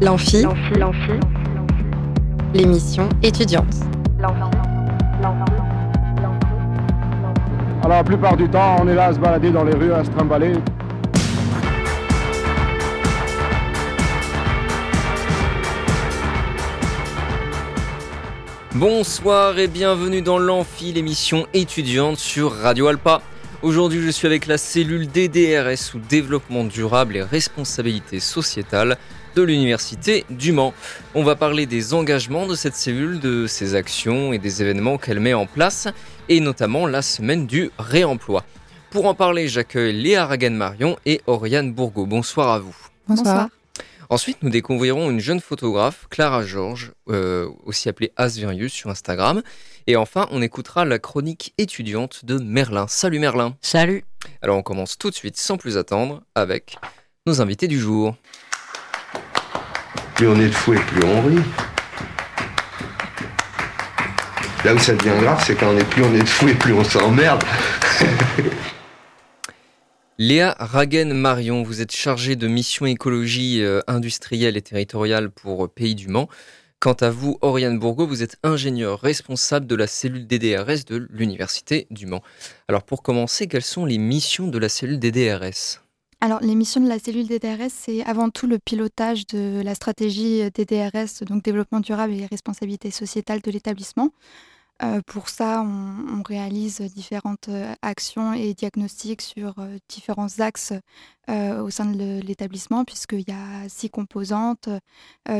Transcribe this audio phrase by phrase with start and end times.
[0.00, 0.46] L'amphi,
[2.54, 3.74] l'émission étudiante.
[7.82, 10.04] Alors la plupart du temps, on est là à se balader dans les rues, à
[10.04, 10.52] se trimballer.
[18.76, 23.20] Bonsoir et bienvenue dans l'Amphi, l'émission étudiante sur Radio Alpa.
[23.62, 28.96] Aujourd'hui, je suis avec la cellule DDRS ou Développement durable et responsabilité sociétale
[29.38, 30.74] de l'Université du Mans.
[31.14, 35.20] On va parler des engagements de cette cellule, de ses actions et des événements qu'elle
[35.20, 35.86] met en place,
[36.28, 38.42] et notamment la semaine du réemploi.
[38.90, 42.04] Pour en parler, j'accueille Léa Ragan-Marion et Oriane Bourgo.
[42.04, 42.74] Bonsoir à vous.
[43.06, 43.48] Bonsoir.
[44.10, 49.42] Ensuite, nous découvrirons une jeune photographe, Clara Georges, euh, aussi appelée Asvirius sur Instagram.
[49.86, 52.88] Et enfin, on écoutera la chronique étudiante de Merlin.
[52.88, 53.56] Salut Merlin.
[53.62, 54.04] Salut.
[54.42, 56.76] Alors on commence tout de suite sans plus attendre avec
[57.24, 58.16] nos invités du jour.
[60.18, 61.38] Plus on est de fou et plus on rit.
[64.64, 66.54] Là où ça devient grave, c'est quand on est plus on est de fou et
[66.54, 67.44] plus on s'emmerde.
[70.18, 75.94] Léa Ragen-Marion, vous êtes chargée de mission écologie euh, industrielle et territoriale pour euh, Pays
[75.94, 76.28] du Mans.
[76.80, 81.86] Quant à vous, Oriane Bourgo, vous êtes ingénieur responsable de la cellule DDRS de l'Université
[81.92, 82.24] du Mans.
[82.66, 85.78] Alors pour commencer, quelles sont les missions de la cellule DDRS
[86.20, 90.42] alors, les missions de la cellule DDRS, c'est avant tout le pilotage de la stratégie
[90.50, 94.10] DDRS, donc développement durable et responsabilité sociétale de l'établissement.
[94.82, 100.72] Euh, pour ça, on, réalise différentes euh, actions et diagnostics sur euh, différents axes
[101.30, 104.70] au sein de l'établissement, puisqu'il y a six composantes,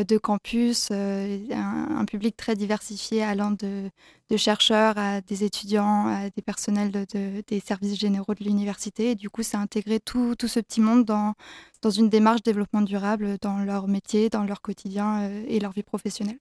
[0.06, 3.90] deux campus, un, public très diversifié allant de,
[4.36, 9.14] chercheurs à des étudiants, à des personnels des services généraux de l'université.
[9.14, 11.32] Du coup, c'est intégrer tout, tout, ce petit monde dans,
[11.80, 16.38] dans une démarche développement durable dans leur métier, dans leur quotidien et leur vie professionnelle.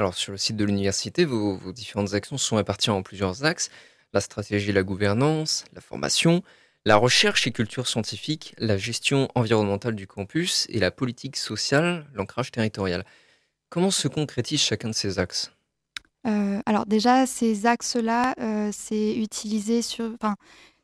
[0.00, 3.68] Alors sur le site de l'université, vos, différentes actions sont réparties en plusieurs axes.
[4.14, 6.42] La stratégie la gouvernance, la formation,
[6.86, 12.50] la recherche et culture scientifique, la gestion environnementale du campus et la politique sociale, l'ancrage
[12.50, 13.04] territorial.
[13.68, 15.52] Comment se concrétise chacun de ces axes?
[16.26, 20.16] Euh, alors déjà, ces axes-là, euh, c'est utilisé sur,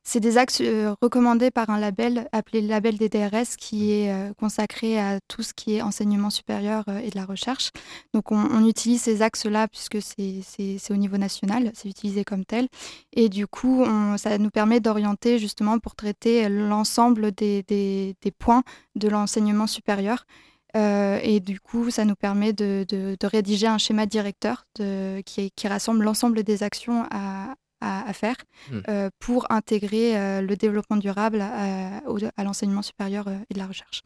[0.09, 4.13] c'est des axes euh, recommandés par un label appelé le label des DRS qui est
[4.13, 7.73] euh, consacré à tout ce qui est enseignement supérieur euh, et de la recherche.
[8.15, 12.69] Donc on, utilise ces axes-là puisque c'est au niveau national, c'est utilisé comme tel.
[13.15, 13.85] Et du coup,
[14.17, 18.63] ça nous permet d'orienter justement pour traiter l'ensemble des, des, points
[18.95, 20.27] de l'enseignement supérieur.
[20.75, 24.67] et du coup, ça nous permet de, de, de rédiger un schéma directeur
[25.25, 28.37] qui, qui, rassemble l'ensemble des actions à, à, faire
[28.71, 28.81] hmm.
[28.89, 34.03] euh, pour intégrer euh, le développement durable à, l'enseignement supérieur euh, et de la recherche.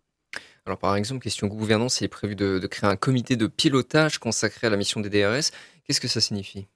[0.66, 4.19] Alors par exemple, question gouvernance, il est prévu de, de créer un comité de pilotage
[4.19, 5.50] consacré à la mission des DRS.
[5.84, 6.66] Qu'est-ce que ça signifie?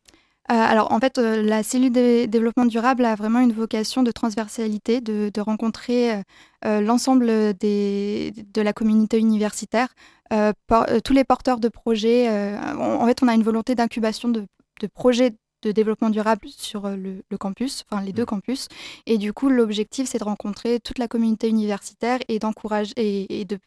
[0.47, 5.41] Alors en fait, la cellule de développement durable a vraiment une vocation de transversalité, de,
[5.41, 6.21] rencontrer
[6.63, 9.89] l'ensemble de la communauté universitaire,
[10.31, 12.29] tous les porteurs de projets.
[12.29, 14.45] en fait, on a une volonté d'incubation de,
[14.83, 15.33] de, projets
[15.65, 18.27] de développement durable sur euh, le, campus, enfin les deux mm.
[18.27, 18.69] campus.
[19.07, 23.59] Et du coup, l'objectif, c'est de rencontrer toute la communauté universitaire et d'encourager et, de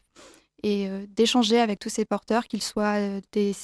[0.64, 3.54] et euh, d'échanger avec tous ces porteurs, qu'ils soient euh, des,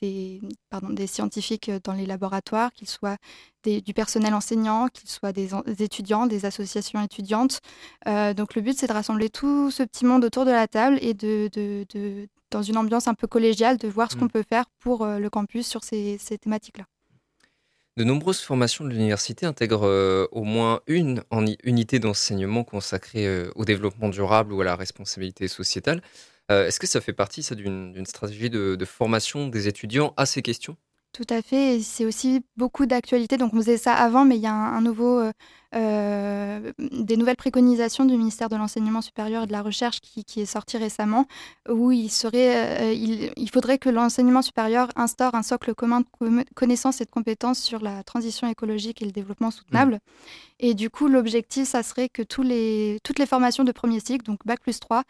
[0.00, 0.40] des,
[0.70, 3.18] pardon, des scientifiques dans les laboratoires, qu'ils soient
[3.64, 5.50] des, du personnel enseignant, qu'ils soient des,
[5.80, 7.60] étudiants, des associations étudiantes.
[8.06, 11.12] donc le but, c'est de rassembler tout ce petit monde autour de la table et
[11.12, 14.20] de, de, de dans une ambiance un peu collégiale, de voir ce mm.
[14.20, 16.86] qu'on peut faire pour le campus sur ces, ces thématiques-là.
[17.98, 21.24] De nombreuses formations de l'université intègrent euh, au moins une
[21.64, 26.00] unité d'enseignement consacrée euh, au développement durable ou à la responsabilité sociétale.
[26.48, 30.76] Euh, est-ce que ça fait partie d'une stratégie de, formation des étudiants à ces questions?
[31.12, 31.80] Tout à fait.
[31.80, 33.36] C'est aussi beaucoup d'actualité.
[33.36, 35.22] Donc, on faisait ça avant, mais il y a un, nouveau,
[35.72, 40.76] des nouvelles préconisations du ministère de l'Enseignement supérieur et de la Recherche qui, est sorti
[40.76, 41.26] récemment,
[41.68, 47.04] où il, serait, il, faudrait que l'enseignement supérieur instaure un socle commun de connaissances et
[47.04, 49.94] de compétences sur la transition écologique et le développement soutenable.
[49.94, 49.98] Mmh.
[50.60, 54.24] Et du coup, l'objectif, ça serait que tous les, toutes les formations de premier cycle,
[54.24, 55.04] donc Bac plus 3,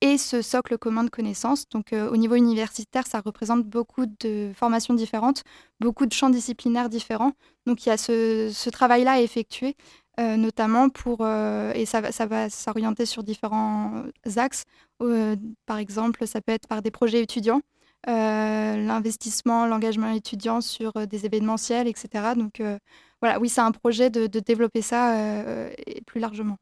[0.00, 1.68] et ce socle commun de connaissances.
[1.68, 5.42] Donc euh, au niveau universitaire, ça représente beaucoup de formations différentes,
[5.80, 7.32] beaucoup de champs disciplinaires différents.
[7.66, 9.76] Donc il y a ce, travail-là à effectuer,
[10.18, 14.04] euh, notamment pour, euh, et ça, va s'orienter sur différents
[14.36, 14.64] axes.
[15.66, 17.60] par exemple, ça peut être par des projets étudiants.
[18.06, 22.34] l'investissement, l'engagement étudiant sur des événementiels, etc.
[22.36, 22.62] Donc
[23.20, 25.14] voilà, oui, c'est un projet de développer ça
[26.06, 26.56] plus largement.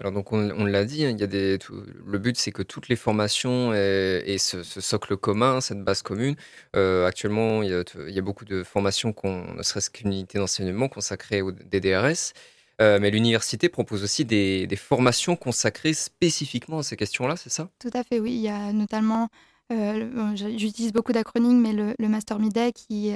[0.00, 1.58] Alors donc on, l'a dit, hein, y a des,
[2.06, 6.36] le but c'est que toutes les formations aient, ce, socle commun, cette base commune.
[6.74, 11.52] Euh, actuellement, il y, a, beaucoup de formations, ne serait-ce qu'une unité d'enseignement consacrée aux
[11.52, 12.32] DDRS.
[12.80, 17.68] Euh, mais l'université propose aussi des, formations consacrées spécifiquement à ces questions-là, c'est ça?
[17.78, 18.32] Tout à fait, oui.
[18.32, 19.28] Il y a notamment,
[19.70, 23.12] euh, j'utilise beaucoup d'acronymes, mais le, Master MIDEC qui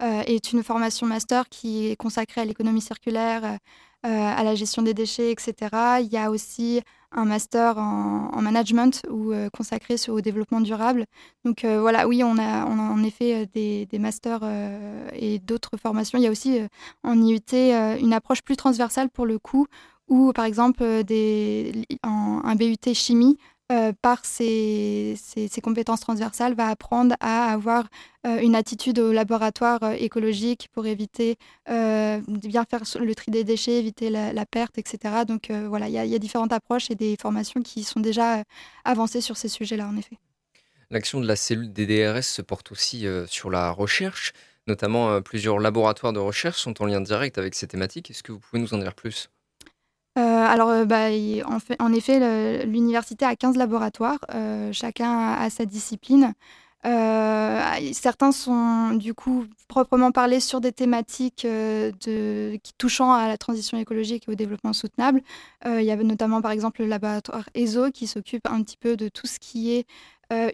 [0.00, 3.58] est une formation master qui est consacrée à l'économie circulaire,
[4.06, 5.54] à la gestion des déchets, etc.
[6.00, 6.80] Il y a aussi
[7.12, 11.06] un master en, management ou euh, consacré au développement durable.
[11.44, 14.42] Donc euh, voilà, oui, on a, on en effet des, masters
[15.14, 16.18] et d'autres formations.
[16.18, 16.60] Il y a aussi
[17.02, 19.66] en IUT une approche plus transversale pour le coup,
[20.08, 23.38] où par exemple un BUT chimie
[23.72, 25.16] euh, par ses,
[25.60, 27.88] compétences transversales, va apprendre à avoir
[28.24, 31.36] euh, une attitude au laboratoire euh, écologique pour éviter
[31.66, 35.24] de bien faire le tri des déchets, éviter la, perte, etc.
[35.26, 38.44] Donc voilà, il y, a différentes approches et des formations qui sont déjà
[38.84, 40.16] avancées sur ces sujets-là, en effet.
[40.90, 44.32] L'action de la cellule DDRS se porte aussi sur la recherche.
[44.68, 48.10] Notamment, plusieurs laboratoires de recherche sont en lien direct avec ces thématiques.
[48.10, 49.28] Est-ce que vous pouvez nous en dire plus?
[50.16, 51.08] Alors, euh, bah,
[51.78, 56.32] en, effet, l'université a 15 laboratoires, euh, chacun a, sa discipline.
[57.92, 61.46] certains sont du coup proprement parlés sur des thématiques
[62.78, 65.20] touchant à la transition écologique et au développement soutenable.
[65.66, 69.08] il y avait notamment par exemple le laboratoire ESO qui s'occupe un petit peu de
[69.08, 69.86] tout ce qui est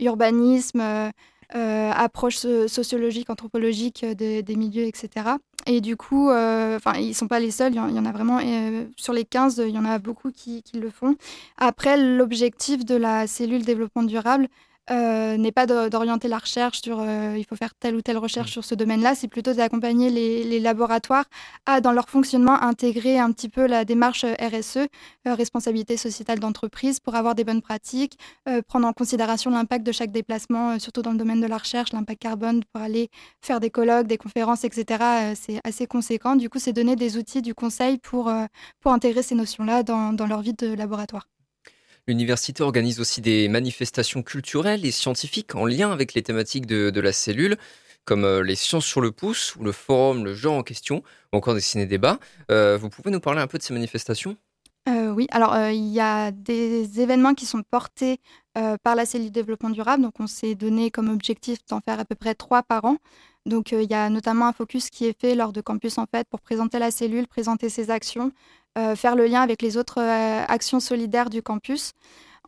[0.01, 1.13] urbanisme,
[1.51, 5.37] approche sociologique, anthropologique des milieux, etc.
[5.67, 8.13] Et du coup, euh, enfin, ils ne sont pas les seuls, il y, en a
[8.13, 11.17] vraiment, euh, sur les 15, il y en a beaucoup qui, qui le font.
[11.57, 14.49] Après, l'objectif de la cellule développement durable,
[14.91, 18.51] euh, n'est pas d'orienter la recherche sur euh, il faut faire telle ou telle recherche
[18.51, 18.53] mmh.
[18.53, 21.27] sur ce domaine-là, c'est plutôt d'accompagner les, laboratoires
[21.67, 24.89] à, dans leur fonctionnement, intégrer un petit peu la démarche euh, RSE,
[25.25, 28.19] responsabilité sociétale d'entreprise, pour avoir des bonnes pratiques,
[28.67, 32.21] prendre en considération l'impact de chaque déplacement, surtout dans le domaine de la recherche, l'impact
[32.21, 33.09] carbone pour aller
[33.41, 35.35] faire des colloques, des conférences, etc.
[35.35, 36.37] c'est assez conséquent.
[36.37, 38.33] Du coup, c'est donner des outils du conseil pour,
[38.81, 41.27] pour intégrer ces notions-là dans, dans leur vie de laboratoire.
[42.09, 47.13] L'université organise aussi des manifestations culturelles et scientifiques en lien avec les thématiques de, la
[47.13, 47.57] cellule,
[48.05, 51.37] comme euh, les sciences sur le pouce, ou le forum, le genre en question, ou
[51.37, 52.19] encore des ciné-débats.
[52.51, 54.37] Euh, vous pouvez nous parler un peu de ces manifestations?
[54.89, 58.19] Euh, oui, alors il y a des événements qui sont portés
[58.83, 60.03] par la cellule développement durable.
[60.03, 62.97] Donc on s'est donné comme objectif d'en faire à peu près trois par an.
[63.47, 66.29] Donc il y a notamment un focus qui est fait lors de Campus en fait
[66.29, 68.31] pour présenter la cellule, présenter ses actions,
[68.79, 71.93] euh, faire le lien avec les autres euh, actions solidaires du campus.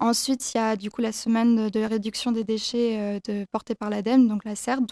[0.00, 3.90] Ensuite, il y a du coup la semaine de réduction des déchets euh, portée par
[3.90, 4.86] l'ADEME, donc la CERD,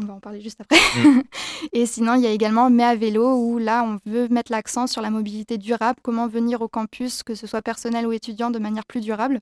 [0.00, 0.78] on va en parler juste après.
[1.72, 4.86] Et sinon, il y a également Mais à vélo, où là, on veut mettre l'accent
[4.86, 8.58] sur la mobilité durable, comment venir au campus, que ce soit personnel ou étudiant, de
[8.58, 9.40] manière plus durable.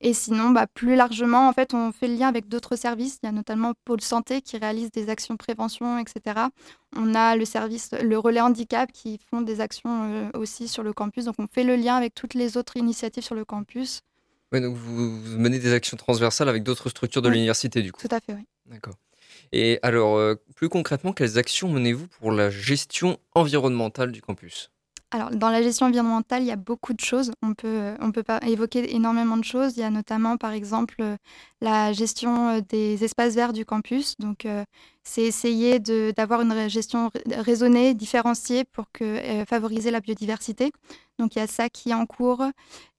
[0.00, 3.18] Et sinon, bah, plus largement, en fait, on fait le lien avec d'autres services.
[3.22, 6.40] Il y a notamment Pôle Santé qui réalise des actions prévention, etc.
[6.96, 10.92] On a le service, le relais handicap qui font des actions euh, aussi sur le
[10.92, 11.24] campus.
[11.24, 14.02] Donc, on fait le lien avec toutes les autres initiatives sur le campus.
[14.52, 18.00] Oui, donc vous, menez des actions transversales avec d'autres structures de l'université, du coup.
[18.00, 18.46] Tout à fait, oui.
[18.66, 18.94] D'accord.
[19.56, 24.72] Et alors, euh, plus concrètement, quelles actions menez-vous pour la gestion environnementale du campus?
[25.12, 27.30] Alors, dans la gestion environnementale, il y a beaucoup de choses.
[27.40, 29.76] On peut, euh, on peut pas évoquer énormément de choses.
[29.76, 31.16] Il y a notamment, par exemple, euh,
[31.60, 34.16] la gestion des espaces verts du campus.
[34.18, 34.44] Donc,
[35.04, 38.86] c'est essayer d'avoir une gestion raisonnée, différenciée pour
[39.48, 40.72] favoriser la biodiversité.
[41.20, 42.42] Donc, il y a ça qui est en cours.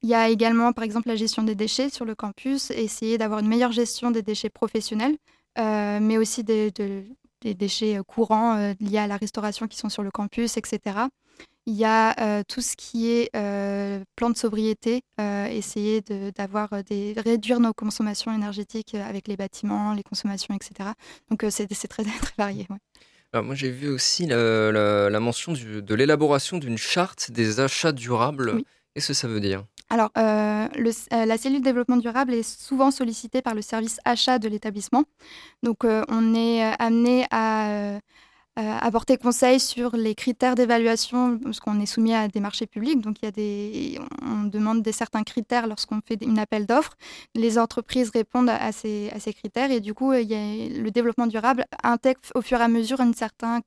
[0.03, 3.41] Il y a également, par exemple, la gestion des déchets sur le campus, essayer d'avoir
[3.41, 5.17] une meilleure gestion des déchets professionnels.
[5.57, 9.89] Euh, mais aussi des, des, déchets euh, courants euh, liés à la restauration qui sont
[9.89, 10.97] sur le campus, etc.
[11.67, 13.31] Il y a tout ce qui est
[14.15, 16.01] plan de sobriété, essayer
[16.35, 20.91] d'avoir des réduire nos consommations énergétiques avec les bâtiments, les consommations, etc.
[21.31, 22.67] Donc c'est très, très varié.
[23.33, 28.61] Alors moi j'ai vu aussi la, la, mention de l'élaboration d'une charte des achats durables.
[28.93, 29.65] Qu'est-ce que ça veut dire?
[29.89, 30.67] Alors, euh,
[31.13, 35.03] euh, la cellule développement durable est souvent sollicitée par le service achat de l'établissement.
[35.63, 37.99] Donc, euh, on est amené à
[38.57, 43.01] apporter conseil sur les critères d'évaluation, parce qu'on est soumis à des marchés publics.
[43.01, 46.95] Donc, il y a des, on demande des certains critères lorsqu'on fait une appel d'offres.
[47.35, 52.21] Les entreprises répondent à ces, à ces, critères et du coup, le développement durable intègre
[52.33, 53.61] au fur et à mesure un certain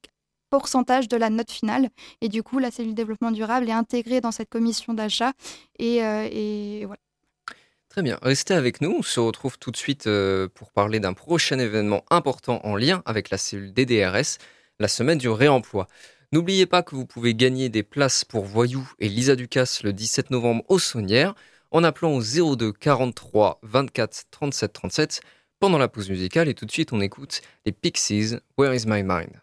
[0.51, 1.89] pourcentage de la note finale.
[2.21, 5.33] Et du coup, la cellule développement durable est intégrée dans cette commission d'achat.
[5.79, 7.01] Et, euh, voilà.
[7.89, 8.97] Très bien, restez avec nous.
[8.99, 13.03] On se retrouve tout de suite euh, pour parler d'un prochain événement important en lien
[13.07, 14.39] avec la cellule DDRS,
[14.79, 15.89] la semaine du réemploi.
[16.31, 20.31] N'oubliez pas que vous pouvez gagner des places pour Voyou et Lisa Ducasse le 17
[20.31, 21.35] novembre au Saunière
[21.71, 25.21] en appelant au 02 43 24 37 37
[25.59, 29.03] pendant la pause musicale et tout de suite on écoute les Pixies, Where is my
[29.03, 29.41] mind?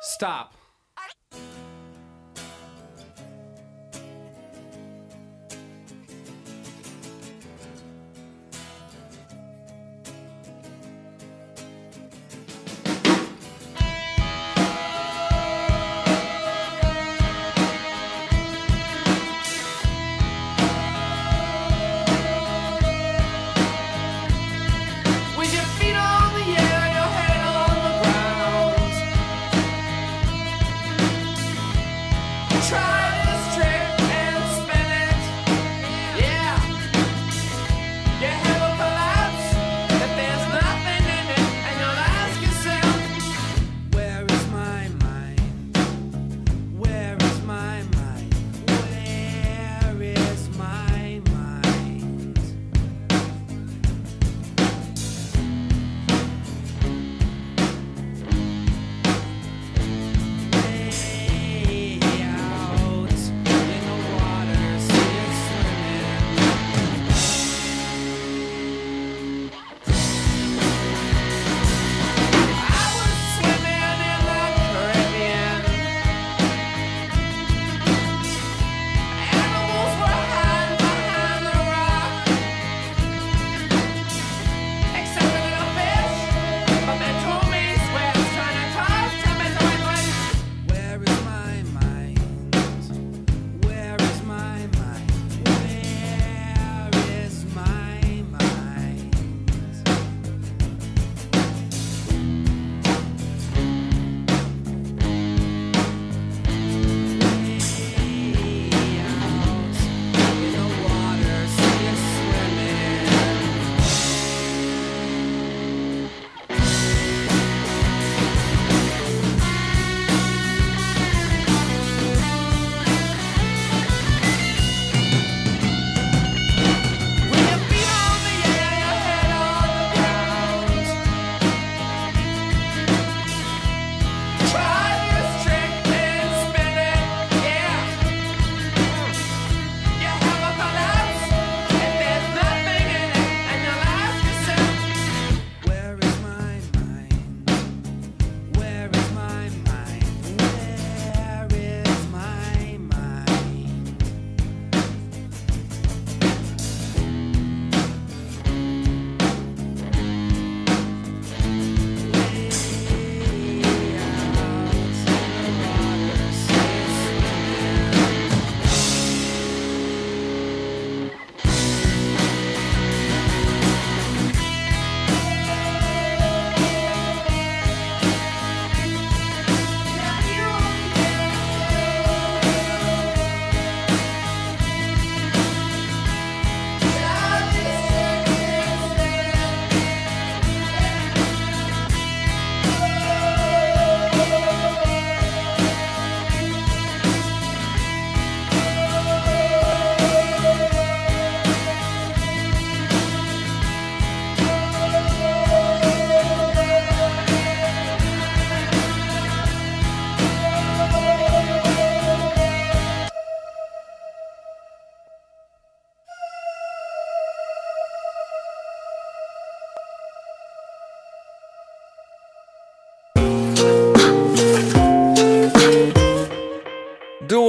[0.00, 0.57] Stop.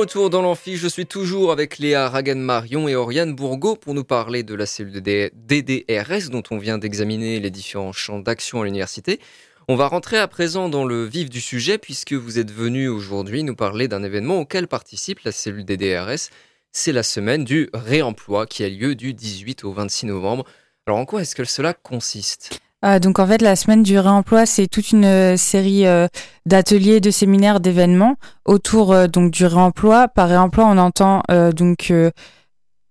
[0.09, 4.41] Retour dans l'amphi, je suis toujours avec Léa Ragan-Marion et Oriane Bourgo pour nous parler
[4.41, 9.19] de la cellule DD- DDRS dont on vient d'examiner les différents champs d'action à l'université.
[9.67, 13.43] On va rentrer à présent dans le vif du sujet puisque vous êtes venu aujourd'hui
[13.43, 16.31] nous parler d'un événement auquel participe la cellule DDRS.
[16.71, 20.43] C'est la semaine du réemploi qui a lieu du 18 au 26 novembre.
[20.87, 22.59] Alors en quoi est-ce que cela consiste?
[22.85, 26.07] Euh, donc en fait, la semaine du réemploi, c'est toute une euh, série euh,
[26.45, 30.07] d'ateliers, de séminaires, d'événements autour euh, donc du réemploi.
[30.07, 31.21] Par réemploi, on entend
[31.55, 31.93] donc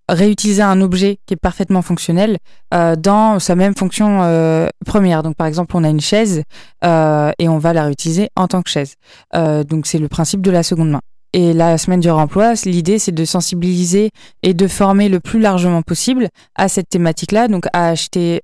[0.09, 2.38] réutiliser un objet qui est parfaitement fonctionnel
[2.71, 5.23] dans sa même fonction première.
[5.23, 6.42] Donc par exemple, on a une chaise
[6.83, 8.95] et on va la réutiliser en tant que chaise.
[9.35, 11.00] Donc c'est le principe de la seconde main.
[11.35, 14.11] Et la semaine du réemploi, l'idée c'est de sensibiliser
[14.42, 18.40] et de former le plus largement possible à cette thématique-là, donc à acheter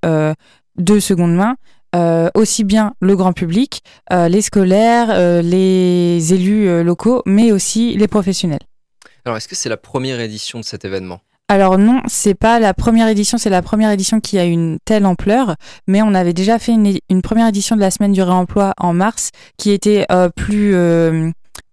[0.76, 1.56] de seconde main
[1.94, 7.96] euh, aussi bien le grand public, euh, les scolaires, euh, les élus locaux, mais aussi
[7.96, 8.62] les professionnels.
[9.24, 11.20] Alors, est-ce que c'est la première édition de cet événement?
[11.48, 15.04] Alors non, c'est pas la première édition, c'est la première édition qui a une telle
[15.04, 18.72] ampleur, mais on avait déjà fait une, une première édition de la semaine du réemploi
[18.78, 20.74] en mars qui était plus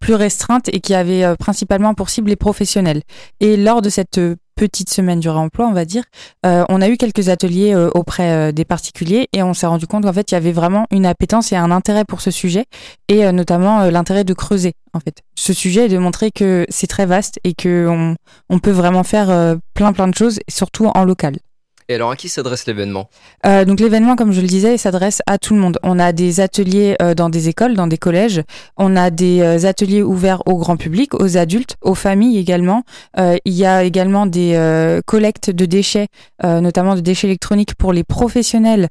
[0.01, 3.01] plus restreinte et qui avait principalement pour cible les professionnels.
[3.39, 4.20] Et lors de cette
[4.62, 6.03] petite semaine du réemploi, on va dire,
[6.46, 9.88] euh, on a eu quelques ateliers euh, auprès euh, des particuliers et on s'est rendu
[9.88, 12.65] compte qu'en fait, il y avait vraiment une appétence et un intérêt pour ce sujet
[13.08, 17.08] et notamment l'intérêt de creuser en fait ce sujet et de montrer que c'est très
[17.08, 18.15] vaste et que on,
[18.50, 21.38] on peut vraiment faire plein plein de choses, surtout en local.
[21.94, 23.10] Alors, à qui s'adresse l'événement
[23.46, 25.80] Euh, donc l'événement, comme je le disais, s'adresse à tout le monde.
[25.84, 28.42] On a des ateliers euh, dans des écoles, dans des collèges.
[28.78, 32.84] On a des euh, ateliers ouverts au grand public, aux adultes, aux familles également.
[33.18, 36.08] Il y a également des collectes de déchets,
[36.44, 38.88] notamment de déchets électroniques pour les professionnels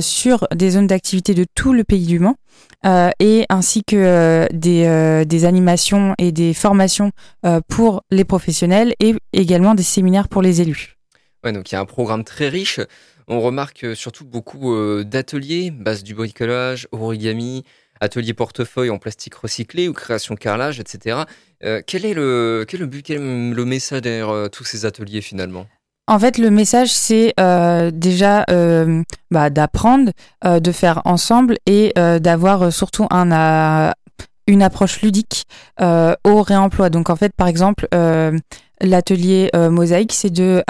[0.00, 2.36] sur des zones d'activité de tout le pays du Mans.
[3.20, 7.10] Et ainsi que des, animations et des formations
[7.68, 10.91] pour les professionnels et également des séminaires pour les élus.
[11.44, 12.80] Ouais, donc il y a un programme très riche.
[13.28, 17.64] On remarque euh, surtout beaucoup euh, d'ateliers, base du bricolage, origami,
[18.00, 21.22] ateliers portefeuille en plastique recyclé ou création carrelage, etc.
[21.64, 24.86] Euh, quel, est le, quel est le but, quel est le message derrière tous ces
[24.86, 25.66] ateliers finalement?
[26.08, 27.32] En fait, le message, c'est
[27.92, 28.44] déjà
[29.30, 30.10] bah, d'apprendre,
[30.44, 33.92] de faire ensemble et d'avoir surtout un,
[34.48, 35.44] une approche ludique
[35.80, 36.90] au réemploi.
[36.90, 37.86] Donc, en fait, par exemple,
[38.80, 40.64] l'atelier mosaïque, c'est de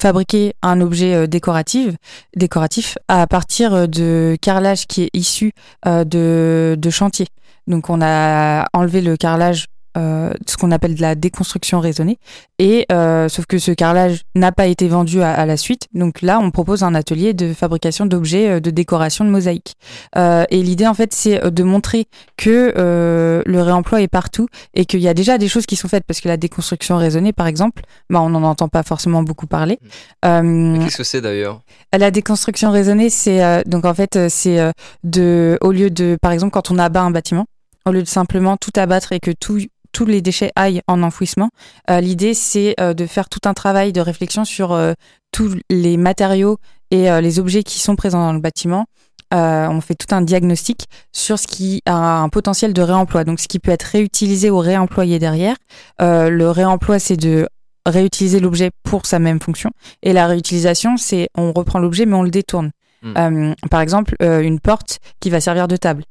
[0.00, 1.94] fabriquer un objet euh, décoratif,
[2.36, 5.52] décoratif à partir euh, de carrelage qui est issu
[5.86, 7.26] euh, de, de chantier.
[7.66, 12.18] Donc, on a enlevé le carrelage euh, ce qu'on appelle de la déconstruction raisonnée.
[12.58, 15.88] Et euh, sauf que ce carrelage n'a pas été vendu à, à la suite.
[15.94, 19.74] Donc là, on propose un atelier de fabrication d'objets euh, de décoration de mosaïque.
[20.16, 24.48] Euh, et l'idée, en fait, c'est euh, de montrer que euh, le réemploi est partout
[24.74, 26.04] et qu'il y a déjà des choses qui sont faites.
[26.06, 29.78] Parce que la déconstruction raisonnée, par exemple, bah, on n'en entend pas forcément beaucoup parler.
[30.24, 31.60] Euh, Qu'est-ce que c'est d'ailleurs?
[31.96, 34.58] la déconstruction raisonnée, c'est euh, donc en fait c'est
[35.02, 37.46] de au lieu de par exemple quand on abat un bâtiment,
[37.86, 39.58] au lieu de simplement tout abattre et que tout
[39.96, 41.48] tous les déchets aillent en enfouissement,
[41.88, 44.92] euh, l'idée c'est euh, de faire tout un travail de réflexion sur euh,
[45.32, 46.58] tous les matériaux
[46.90, 48.86] et les objets qui sont présents dans le bâtiment.
[49.32, 53.48] On fait tout un diagnostic sur ce qui a un potentiel de réemploi, donc ce
[53.48, 55.56] qui peut être réutilisé ou réemployé derrière.
[55.98, 57.48] Le réemploi, c'est de
[57.84, 59.72] réutiliser l'objet pour sa même fonction.
[60.04, 62.70] Et la réutilisation, c'est on reprend l'objet mais on le détourne.
[63.02, 63.54] Mm.
[63.68, 66.04] Par exemple, une porte qui va servir de table,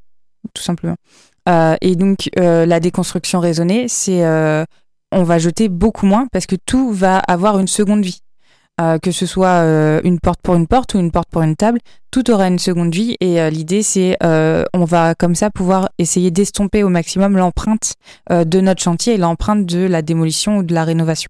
[0.54, 0.98] tout simplement.
[1.48, 4.66] Euh, et donc euh, la déconstruction raisonnée, c'est euh,
[5.12, 8.22] on va jeter beaucoup moins parce que tout va avoir une seconde vie.
[9.02, 9.62] Que ce soit
[10.04, 11.80] une porte pour une porte ou une porte pour une table,
[12.12, 16.84] tout aura une seconde vie et l'idée c'est on va comme ça pouvoir essayer d'estomper
[16.84, 17.94] au maximum l'empreinte
[18.30, 21.30] de notre chantier et l'empreinte de la démolition ou de la rénovation.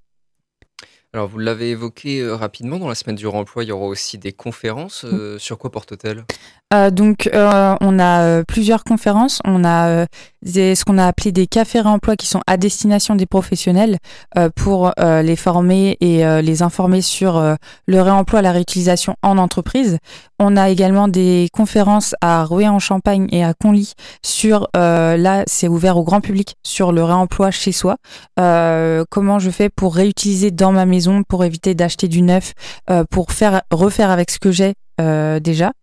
[1.15, 4.17] Alors, vous l'avez évoqué euh, rapidement, dans la semaine du réemploi, il y aura aussi
[4.17, 5.06] des conférences.
[5.06, 6.25] euh, sur quoi portent-elles
[6.73, 9.39] Euh, donc, on a plusieurs conférences.
[9.45, 10.08] On a
[10.46, 13.98] des- ce qu'on a appelé des cafés réemploi qui sont à destination des professionnels
[14.38, 17.42] euh, pour euh, les former et euh, les informer sur
[17.88, 19.98] le réemploi, la réutilisation en entreprise.
[20.40, 26.04] On a également des conférences à Rouet-en-Champagne et à Conly sur, là, c'est ouvert au
[26.04, 27.98] grand public, sur le réemploi chez soi.
[28.38, 32.54] Comment je fais pour réutiliser dans ma maison, pour éviter d'acheter du neuf,
[33.10, 35.74] pour faire refaire avec ce que j'ai euh, déjà.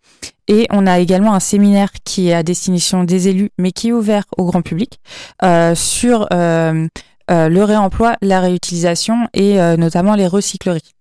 [0.48, 3.92] Et on a également un séminaire qui est à destination des élus, mais qui est
[3.92, 5.00] ouvert au grand public,
[5.42, 6.86] euh, sur euh,
[7.28, 10.92] le réemploi, la réutilisation et notamment les recycleries.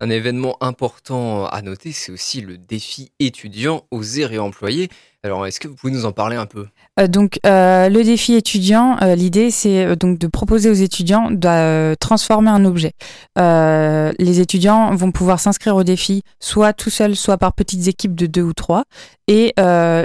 [0.00, 4.88] Un événement important à noter, c'est aussi le défi étudiant oser réemployer.
[5.24, 6.66] Alors, est-ce que vous pouvez nous en parler un peu?
[6.98, 11.94] Euh, donc euh, le défi étudiant, euh, l'idée c'est donc de proposer aux étudiants de
[11.94, 12.92] transformer un objet.
[13.36, 18.26] Les étudiants vont pouvoir s'inscrire au défi soit tout seuls, soit par petites équipes de
[18.26, 18.82] deux ou trois.
[19.28, 19.54] Et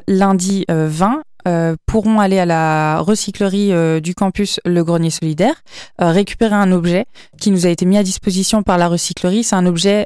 [0.07, 5.63] lundi euh, 20 euh, pourront aller à la recyclerie du campus Le Grenier Solidaire,
[5.97, 7.05] récupérer un objet
[7.39, 9.43] qui nous a été mis à disposition par la recyclerie.
[9.43, 10.05] C'est un objet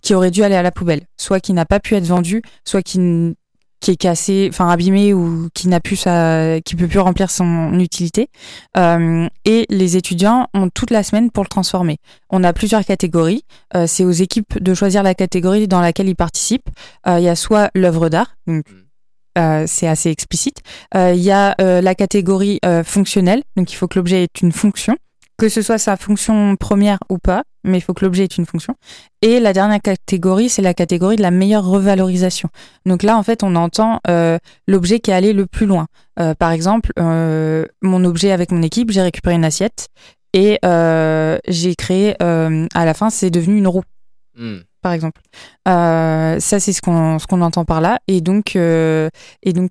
[0.00, 2.80] qui aurait dû aller à la poubelle, soit qui n'a pas pu être vendu, soit
[2.80, 2.98] qui
[3.80, 7.78] qui est cassé, enfin abîmé ou qui n'a plus sa, qui peut plus remplir son
[7.78, 8.28] utilité.
[8.76, 11.98] Euh, et les étudiants ont toute la semaine pour le transformer.
[12.30, 13.44] On a plusieurs catégories.
[13.76, 16.68] Euh, c'est aux équipes de choisir la catégorie dans laquelle ils participent.
[17.06, 18.64] Euh, Il y a soit l'œuvre d'art, donc
[19.38, 20.62] euh, c'est assez explicite.
[20.96, 24.52] Euh, Il y a euh, la catégorie fonctionnelle, donc il faut que l'objet ait une
[24.52, 24.96] fonction.
[25.38, 28.46] que ce soit sa fonction première ou pas, mais il faut que l'objet ait une
[28.46, 28.74] fonction.
[29.22, 32.48] Et la dernière catégorie, c'est la catégorie de la meilleure revalorisation.
[32.86, 35.86] Donc là, en fait, on entend euh, l'objet qui est allé le plus loin.
[36.18, 39.88] Euh, par exemple, euh, mon objet avec mon équipe, j'ai récupéré une assiette
[40.32, 40.58] et
[41.48, 43.84] j'ai créé, à la fin, c'est devenu une roue
[44.36, 44.58] Hmm.
[44.82, 45.20] par exemple.
[45.66, 47.98] Ça, c'est ce qu'on ce qu'on entend par là.
[48.06, 49.70] Et donc, et donc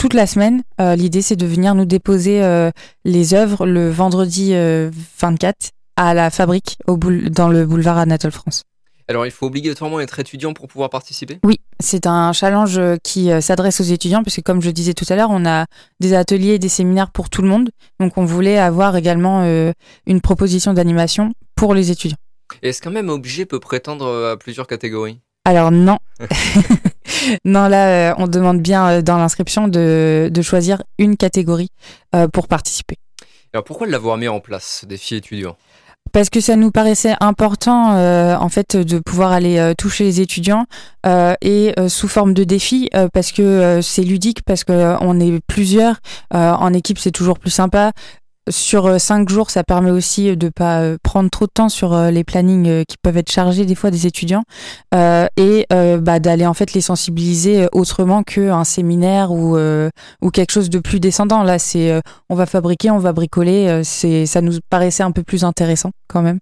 [0.00, 2.70] toute la semaine, euh, l'idée, c'est de venir nous déposer euh,
[3.04, 8.32] les œuvres le vendredi euh, 24 à la fabrique au boule- dans le boulevard Anatole
[8.32, 8.62] France.
[9.06, 11.40] Alors, il faut obligatoirement être étudiant pour pouvoir participer?
[11.44, 14.94] Oui, c'est un challenge euh, qui euh, s'adresse aux étudiants, parce que comme je disais
[14.94, 15.66] tout à l'heure, on a
[15.98, 17.70] des ateliers et des séminaires pour tout le monde.
[17.98, 19.72] Donc, on voulait avoir également euh,
[20.06, 22.16] une proposition d'animation pour les étudiants.
[22.62, 25.20] Est-ce qu'un même objet peut prétendre à plusieurs catégories?
[25.44, 25.98] Alors non.
[27.44, 31.70] non, là, on demande bien dans l'inscription de, de choisir une catégorie
[32.14, 32.96] euh, pour participer.
[33.52, 35.56] Alors, pourquoi l'avoir mis en place, ce défi étudiant
[36.12, 40.20] Parce que ça nous paraissait important, euh, en fait, de pouvoir aller euh, toucher les
[40.20, 40.66] étudiants
[41.06, 45.96] euh, et sous forme de défi, parce que c'est ludique, parce que on est plusieurs.
[46.30, 47.92] En équipe, c'est toujours plus sympa.
[48.50, 51.92] Sur euh, cinq jours, ça permet aussi de pas euh, prendre trop de temps sur
[51.92, 54.42] euh, les plannings euh, qui peuvent être chargés des fois des étudiants
[54.94, 59.90] euh, et euh, bah, d'aller en fait les sensibiliser euh, autrement qu'un séminaire ou euh,
[60.20, 61.42] ou quelque chose de plus descendant.
[61.42, 63.68] Là, c'est euh, on va fabriquer, on va bricoler.
[63.68, 66.38] euh, c'est ça nous paraissait un peu plus intéressant quand même.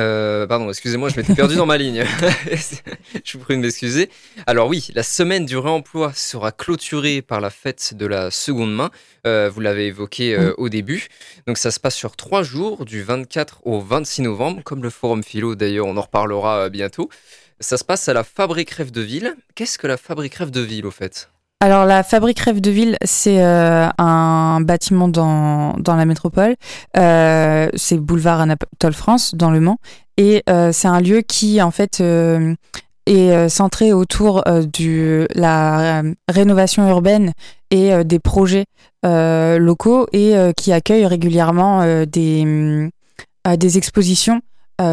[0.00, 2.04] Euh, pardon, excusez-moi, je m'étais perdu dans ma ligne.
[3.24, 4.08] je vous prie de m'excuser.
[4.46, 8.90] Alors oui, la semaine du réemploi sera clôturée par la fête de la seconde main.
[9.26, 11.08] Euh, vous l'avez évoqué euh, au début.
[11.46, 15.22] Donc ça se passe sur trois jours, du 24 au 26 novembre, comme le Forum
[15.22, 17.10] Philo d'ailleurs, on en reparlera bientôt.
[17.60, 19.34] Ça se passe à la Fabrique Rêve de Ville.
[19.54, 21.28] Qu'est-ce que la Fabrique Rêve de Ville au fait?
[21.62, 26.56] Alors la Fabrique Rêve de Ville, c'est euh, un bâtiment dans, dans la métropole.
[26.96, 29.76] Euh, c'est boulevard Anatole France, dans le Mans.
[30.16, 32.02] Et euh, c'est un lieu qui, en fait,
[33.04, 37.32] est centré autour de la rénovation urbaine
[37.70, 38.64] et des projets
[39.04, 42.90] locaux et qui accueille régulièrement des,
[43.58, 44.40] des expositions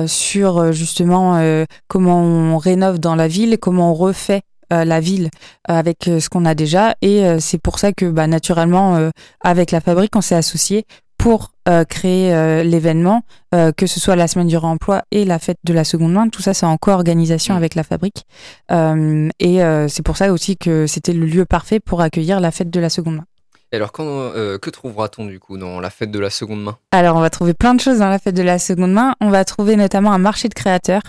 [0.06, 1.40] sur justement
[1.88, 4.42] comment on rénove dans la ville, comment on refait
[4.74, 5.30] euh, la ville
[5.70, 6.96] euh, avec euh, ce qu'on a déjà.
[7.02, 9.10] Et euh, c'est pour ça que bah, naturellement, euh,
[9.42, 10.86] avec la fabrique, on s'est associé
[11.18, 15.40] pour euh, créer euh, l'événement, euh, que ce soit la semaine du réemploi et la
[15.40, 16.30] fête de la seconde main.
[16.30, 18.26] Tout ça, c'est en co-organisation avec la fabrique.
[18.72, 22.52] Euh, et euh, c'est pour ça aussi que c'était le lieu parfait pour accueillir la
[22.52, 23.26] fête de la seconde main.
[23.72, 26.78] Et alors, quand, euh, que trouvera-t-on du coup dans la fête de la seconde main?
[26.92, 29.16] Alors, on va trouver plein de choses dans la fête de la seconde main.
[29.20, 31.02] On va trouver notamment un marché de créateurs,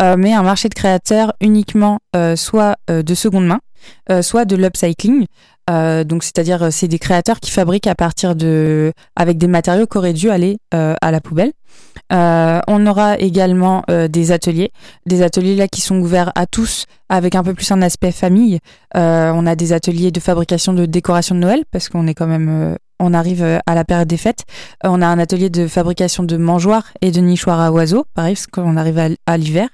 [0.00, 3.60] euh, mais un marché de créateurs uniquement euh, soit de seconde main,
[4.22, 5.26] soit de l'upcycling.
[5.70, 9.86] Euh, donc, c'est-à-dire, euh, c'est des créateurs qui fabriquent à partir de, avec des matériaux
[9.86, 11.52] qui auraient dû aller euh, à la poubelle.
[12.10, 14.70] On aura également des ateliers,
[15.06, 18.60] des ateliers là qui sont ouverts à tous, avec un peu plus un aspect famille.
[18.94, 22.76] On a des ateliers de fabrication de décoration de Noël parce qu'on est quand même,
[23.00, 24.44] on arrive à la période des fêtes.
[24.84, 28.46] On a un atelier de fabrication de mangeoires et de nichoirs à oiseaux, pareil, parce
[28.46, 29.68] qu'on arrive à l'hiver.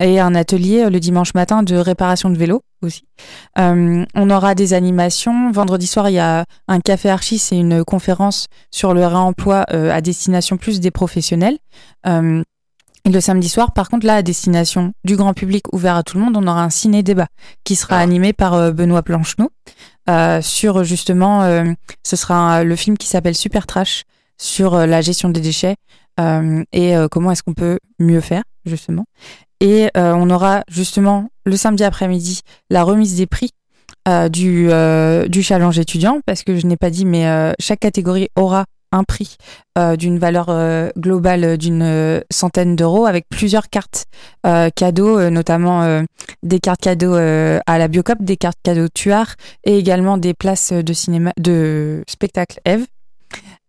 [0.00, 3.04] Et un atelier euh, le dimanche matin de réparation de vélo aussi.
[3.58, 5.50] Euh, on aura des animations.
[5.52, 9.90] Vendredi soir, il y a un café archi, c'est une conférence sur le réemploi euh,
[9.90, 11.58] à destination plus des professionnels.
[12.06, 12.42] Euh,
[13.04, 16.18] et le samedi soir, par contre, là, à destination du grand public ouvert à tout
[16.18, 17.28] le monde, on aura un ciné-débat
[17.64, 18.00] qui sera Ah.
[18.00, 19.50] animé par Benoît Plancheneau
[20.42, 21.64] sur justement,
[22.04, 24.02] ce sera le film qui s'appelle Super Trash
[24.36, 25.76] sur la gestion des déchets
[26.72, 29.06] et comment est-ce qu'on peut mieux faire, justement.
[29.60, 33.50] Et euh, on aura justement le samedi après-midi la remise des prix
[34.08, 37.80] euh, du, euh, du challenge étudiant, parce que je n'ai pas dit, mais euh, chaque
[37.80, 39.36] catégorie aura un prix
[39.78, 44.06] euh, d'une valeur euh, globale d'une centaine d'euros avec plusieurs cartes
[44.74, 46.04] cadeaux, notamment
[46.42, 50.92] des cartes cadeaux à la Biocop, des cartes cadeaux Tuard et également des places de
[50.92, 52.86] cinéma, de spectacle Eve.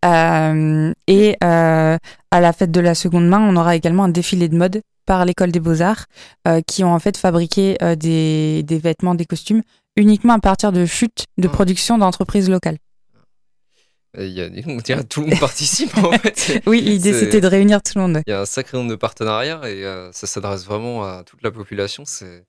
[0.03, 1.97] Euh, et euh,
[2.31, 5.25] à la fête de la seconde main, on aura également un défilé de mode par
[5.25, 6.05] l'école des beaux-arts
[6.47, 9.61] euh, qui ont en fait fabriqué euh, des, des vêtements, des costumes
[9.97, 12.77] uniquement à partir de chutes de production d'entreprises locales.
[14.17, 16.61] Il y a, On dirait tout le monde participe en fait.
[16.65, 18.21] Oui, l'idée c'était de réunir tout le monde.
[18.27, 21.41] Il y a un sacré nombre de partenariats et euh, ça s'adresse vraiment à toute
[21.43, 22.03] la population.
[22.05, 22.43] C'est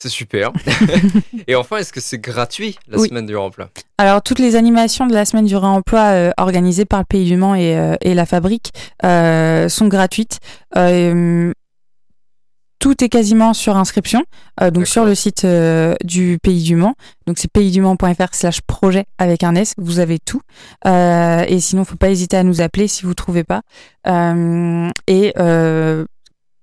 [0.00, 0.52] c'est super.
[1.48, 3.08] et enfin, est-ce que c'est gratuit la Oui.
[3.08, 3.68] semaine du remploi?
[3.98, 7.36] Alors, toutes les animations de la semaine du réemploi euh, organisées par le Pays du
[7.36, 8.70] Mans et, euh, et la fabrique
[9.04, 10.38] euh, sont gratuites.
[12.78, 14.22] Tout est quasiment sur inscription,
[14.60, 16.94] euh, donc sur le site euh, du Pays du Mans.
[17.26, 20.42] Donc c'est paysdumans.fr slash projet avec un S, vous avez tout.
[20.86, 23.62] Euh, et sinon, faut pas hésiter à nous appeler si vous trouvez pas.
[24.06, 25.32] Et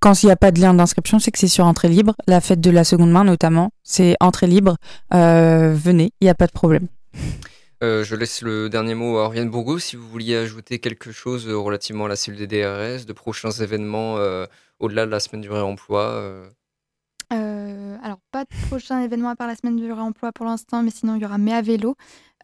[0.01, 2.13] quand il n'y a pas de lien d'inscription, c'est que c'est sur entrée libre.
[2.27, 4.77] La fête de la seconde main notamment, c'est entrée libre.
[5.11, 6.87] Venez, il n'y a pas de problème.
[7.83, 11.47] Euh, je laisse le dernier mot à Oriane Bourgo si vous vouliez ajouter quelque chose
[11.47, 14.45] relativement à la cellule des DRS, de prochains événements euh,
[14.79, 16.01] au-delà de la semaine du réemploi.
[16.01, 16.49] euh.
[17.33, 20.91] Euh, alors, pas de prochain événement à part la semaine du réemploi pour l'instant, mais
[20.91, 21.95] sinon, il y aura Mai à vélo,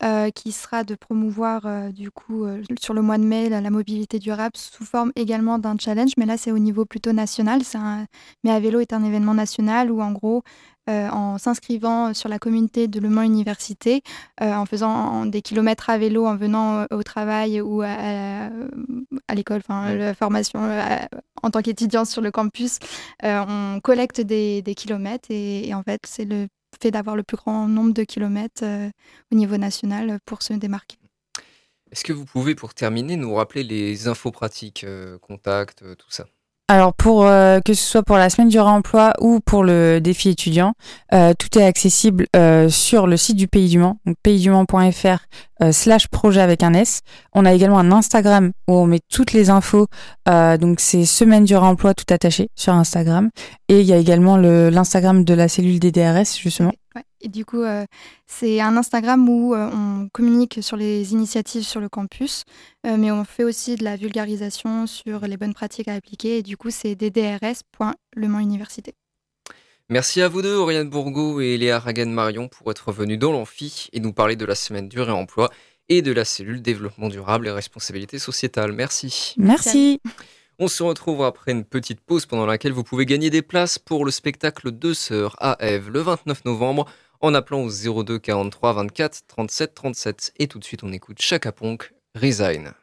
[0.03, 2.47] euh, qui sera de promouvoir, du coup,
[2.79, 6.35] sur le mois de mai, la, mobilité durable sous forme également d'un challenge, mais là,
[6.37, 7.61] c'est au niveau plutôt national.
[7.75, 8.05] Un...
[8.47, 10.41] À vélo est un événement national où, en gros,
[10.89, 14.01] euh, en s'inscrivant sur la communauté de Le Mans Université,
[14.41, 18.49] euh, en faisant des kilomètres à vélo, en venant euh, au travail ou à, à-
[19.27, 20.59] à l'école, enfin, la formation
[21.43, 22.79] en tant qu'étudiant sur le campus,
[23.23, 26.47] on collecte des, des kilomètres et, et en fait, c'est le
[26.81, 28.63] fait d'avoir le plus grand nombre de kilomètres
[29.31, 30.97] au niveau national pour se démarquer.
[31.91, 34.85] Est-ce que vous pouvez, pour terminer, nous rappeler les infos pratiques,
[35.21, 36.25] contacts, tout ça?
[36.71, 40.29] Alors pour euh, que ce soit pour la semaine du réemploi ou pour le défi
[40.29, 40.71] étudiant,
[41.13, 45.17] euh, tout est accessible euh, sur le site du Pays du Mans, donc paysdumans.fr
[45.71, 47.01] slash projet avec un S.
[47.33, 49.87] On a également un Instagram où on met toutes les infos,
[50.25, 53.29] donc c'est semaine du réemploi tout attaché sur Instagram.
[53.67, 56.71] Et il y a également le- l'Instagram de la cellule des DRS justement.
[57.21, 57.85] Et du coup, euh,
[58.25, 62.43] c'est un Instagram où euh, on communique sur les initiatives sur le campus,
[62.85, 66.39] euh, mais on fait aussi de la vulgarisation sur les bonnes pratiques à appliquer.
[66.39, 68.93] Et du coup, c'est ddrs.lemans-université.
[69.89, 73.99] Merci à vous deux, Oriane Bourgo et Léa Ragan-Marion, pour être venus dans l'amphi et
[73.99, 75.49] nous parler de la semaine du réemploi
[75.89, 78.71] et de la cellule développement durable et responsabilité sociétale.
[78.71, 79.33] Merci.
[79.37, 79.99] Merci.
[80.63, 84.05] On se retrouve après une petite pause pendant laquelle vous pouvez gagner des places pour
[84.05, 86.85] le spectacle Deux Sœurs à Ève le 29 novembre
[87.21, 90.33] en appelant au 02 43 24 37 37.
[90.39, 92.73] Et tout de suite, on écoute Chaka Ponk, Resign.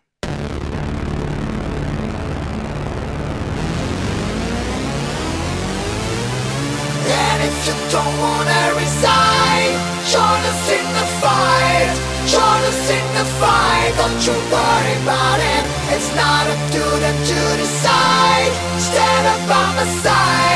[7.66, 9.72] You don't wanna resign,
[10.08, 12.08] join us in the fight.
[12.28, 13.92] Join us in the fight.
[13.96, 15.64] Don't you worry about it.
[15.94, 18.52] It's not up to them to decide.
[18.78, 20.47] Stand up by my side.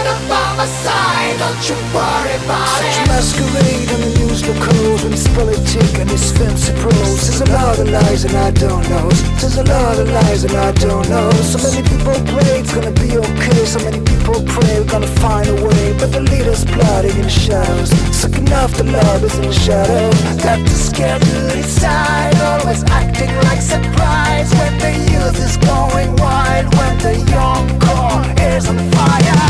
[0.00, 1.36] Stand up by my side.
[1.38, 3.08] Don't you worry about Such it.
[3.08, 7.28] masquerade on the news locals when it's politic and it's fancy pros.
[7.28, 9.10] There's a lot of lies and I don't know.
[9.36, 11.30] There's a lot of lies and I don't know.
[11.44, 13.60] So many people pray it's gonna be okay.
[13.66, 15.92] So many people pray we're gonna find a way.
[16.00, 20.16] But the leaders plotting in shadows, sucking off the lovers in the shadows.
[20.40, 26.72] Got to scare to decide, always acting like surprise when the youth is going wild.
[26.78, 29.49] When the young core is on fire.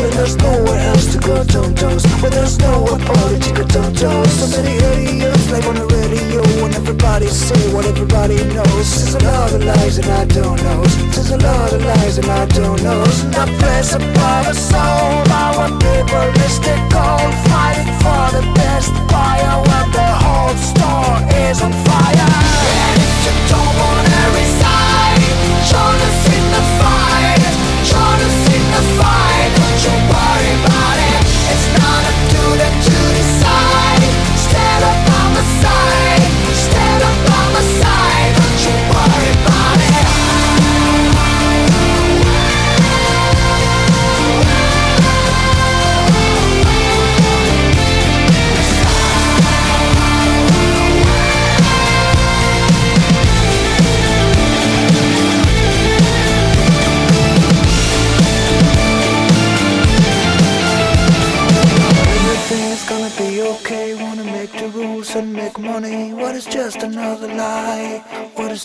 [0.00, 4.32] And there's nowhere else to go, don't toes When there's no apology, go don't toes
[4.32, 8.88] So many idiots like on the radio And everybody say what everybody knows.
[8.96, 10.84] There's a lot of lies and I don't know.
[11.12, 13.04] There's a lot of lies and I don't know.
[13.36, 19.54] Not place above a soul Our people is the goal Fighting for the best buyer
[19.68, 22.32] When the whole store is on fire.
[22.88, 25.20] And if you don't wanna resign,
[25.68, 26.09] join
[31.78, 32.09] not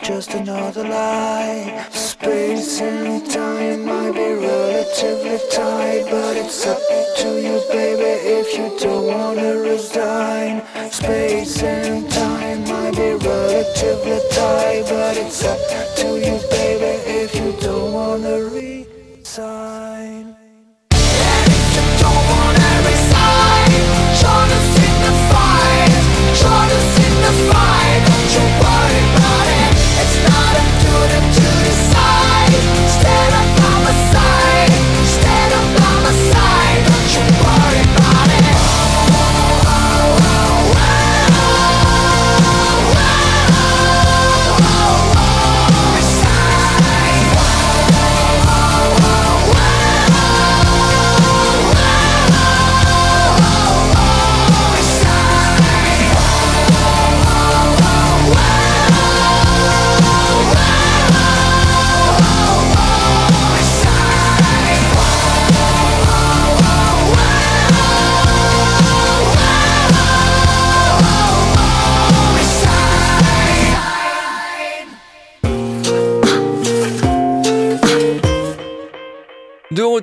[0.05, 1.87] just another lie?
[1.89, 6.94] Space and time might be relatively tight, but it's up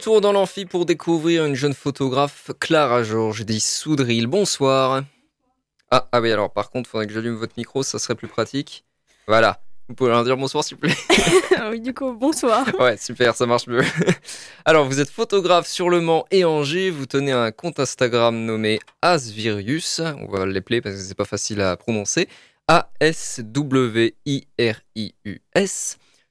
[0.03, 4.27] retour dans l'amphi pour découvrir une jeune photographe, Clara Georges, dit Soudril.
[4.27, 5.05] Bonsoir.
[5.93, 8.85] Ah, ah oui, alors par contre, faudrait que j'allume votre micro, ça serait plus pratique.
[9.29, 9.61] Voilà.
[9.89, 10.97] Vous pouvez leur dire bonsoir, s'il vous plaît.
[11.71, 12.67] oui, du coup, bonsoir.
[12.81, 13.85] Ouais, super, ça marche mieux.
[14.65, 16.91] Alors, vous êtes photographe sur Le Mans et Angers.
[16.91, 20.01] Vous tenez un compte Instagram nommé Asvirius.
[20.01, 22.29] On va l'appeler parce que c'est pas facile à prononcer.
[22.67, 24.09] A-S-W-I-R-I-U-S.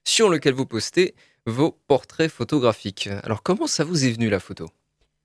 [0.04, 1.14] Sur lequel vous postez
[1.46, 3.08] vos portraits photographiques.
[3.22, 4.68] Alors, comment ça vous est venu la photo?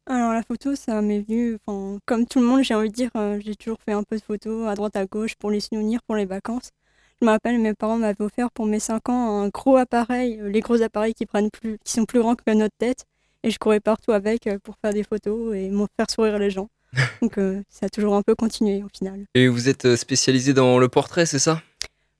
[0.06, 1.58] Alors, la photo, ça m'est venu,
[2.06, 4.24] comme tout le monde, j'ai envie de dire, euh, j'ai toujours fait un peu de
[4.24, 6.72] photos à droite à gauche pour les souvenirs, pour les vacances.
[7.20, 10.50] Je me rappelle, mes parents m'avaient offert pour mes 5 ans un gros appareil, euh,
[10.50, 13.06] les gros appareils qui, prennent plus, qui sont plus grands que notre tête.
[13.42, 16.52] Et je courais partout avec euh, pour faire des photos et me faire sourire les
[16.52, 16.70] gens.
[17.24, 19.26] Donc euh, ça a toujours un peu continué au final.
[19.34, 21.62] Et vous êtes spécialisé dans le portrait, c'est ça?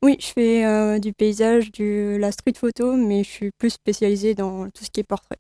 [0.04, 4.36] Oui, je fais euh, du paysage, de la street photo, mais je suis plus spécialisée
[4.36, 5.38] dans tout ce qui est portrait.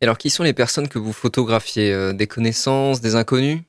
[0.00, 3.60] Et alors, qui sont les personnes que vous photographiez Euh, Des connaissances, des inconnus?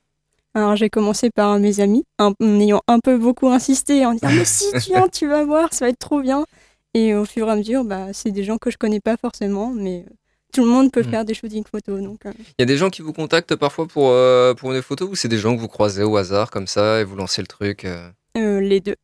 [0.56, 4.30] Alors j'ai commencé par mes amis, en en ayant un peu beaucoup insisté, en disant
[4.38, 6.46] mais si tu viens, tu vas voir, ça va être trop bien.
[6.94, 9.72] Et au fur et à mesure, bah, c'est des gens que je connais pas forcément,
[9.74, 10.14] mais euh,
[10.54, 11.10] tout le monde peut Mm.
[11.10, 12.02] faire des shootings photos.
[12.04, 14.84] Donc, euh, Il y a des gens qui vous contactent parfois pour, euh, pour des
[14.84, 17.42] photos ou c'est des gens que vous croisez au hasard comme ça et vous lancez
[17.42, 18.12] le truc euh,
[18.60, 18.96] les deux.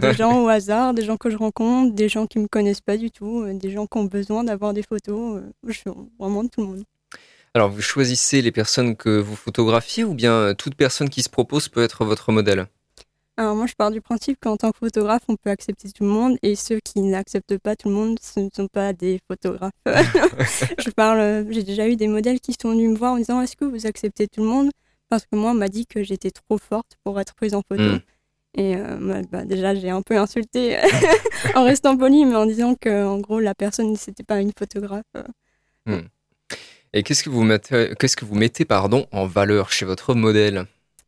[0.00, 2.96] Des gens au hasard, des gens que je rencontre, des gens qui me connaissent pas
[2.96, 5.36] du tout, euh, des gens qui ont besoin d'avoir des photos.
[5.36, 6.84] euh, Je suis vraiment de tout le monde.
[7.54, 11.30] Alors, vous choisissez les personnes que vous photographiez ou bien euh, toute personne qui se
[11.30, 12.66] propose peut être votre modèle?
[13.36, 16.10] Alors moi, je pars du principe qu'en tant que photographe, on peut accepter tout le
[16.10, 19.70] monde et ceux qui n'acceptent pas tout le monde, ce ne sont pas des photographes.
[19.86, 23.54] je parle, j'ai déjà eu des modèles qui sont venus me voir en disant est-ce
[23.54, 24.70] que vous acceptez tout le monde?
[25.08, 27.82] Parce que moi, on m'a dit que j'étais trop forte pour être prise en photo.
[27.82, 28.00] Mm.
[28.54, 30.78] Et euh, moi, bah, déjà, j'ai un peu insulté
[31.54, 35.04] en restant poli, mais en disant que en gros, la personne, c'était pas une photographe.
[35.88, 36.02] euh.
[36.94, 40.64] Et qu'est-ce que vous mettez, qu'est-ce que vous mettez pardon, en valeur chez votre modèle?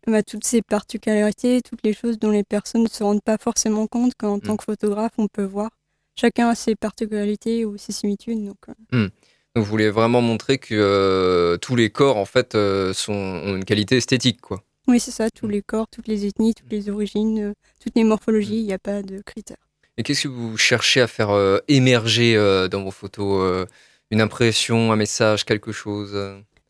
[0.06, 3.86] Bah, toutes ces particularités, toutes les choses dont les personnes ne se rendent pas forcément
[3.86, 5.70] compte qu'en tant que photographe, on peut voir.
[6.16, 8.44] Chacun a ses particularités ou ses similitudes.
[8.44, 9.08] Donc, euh,
[9.54, 13.56] Donc, vous voulez vraiment montrer que euh, tous les corps en fait euh, sont, ont
[13.56, 14.62] une qualité esthétique, quoi.
[14.90, 18.04] Oui, c'est ça, tous les corps, toutes les ethnies, toutes les origines, euh, toutes les
[18.04, 19.56] morphologies, il n'y a pas de critères.
[19.96, 23.66] Et qu'est-ce que vous cherchez à faire euh, émerger euh, dans vos photos euh,
[24.10, 26.12] Une impression, un message, quelque chose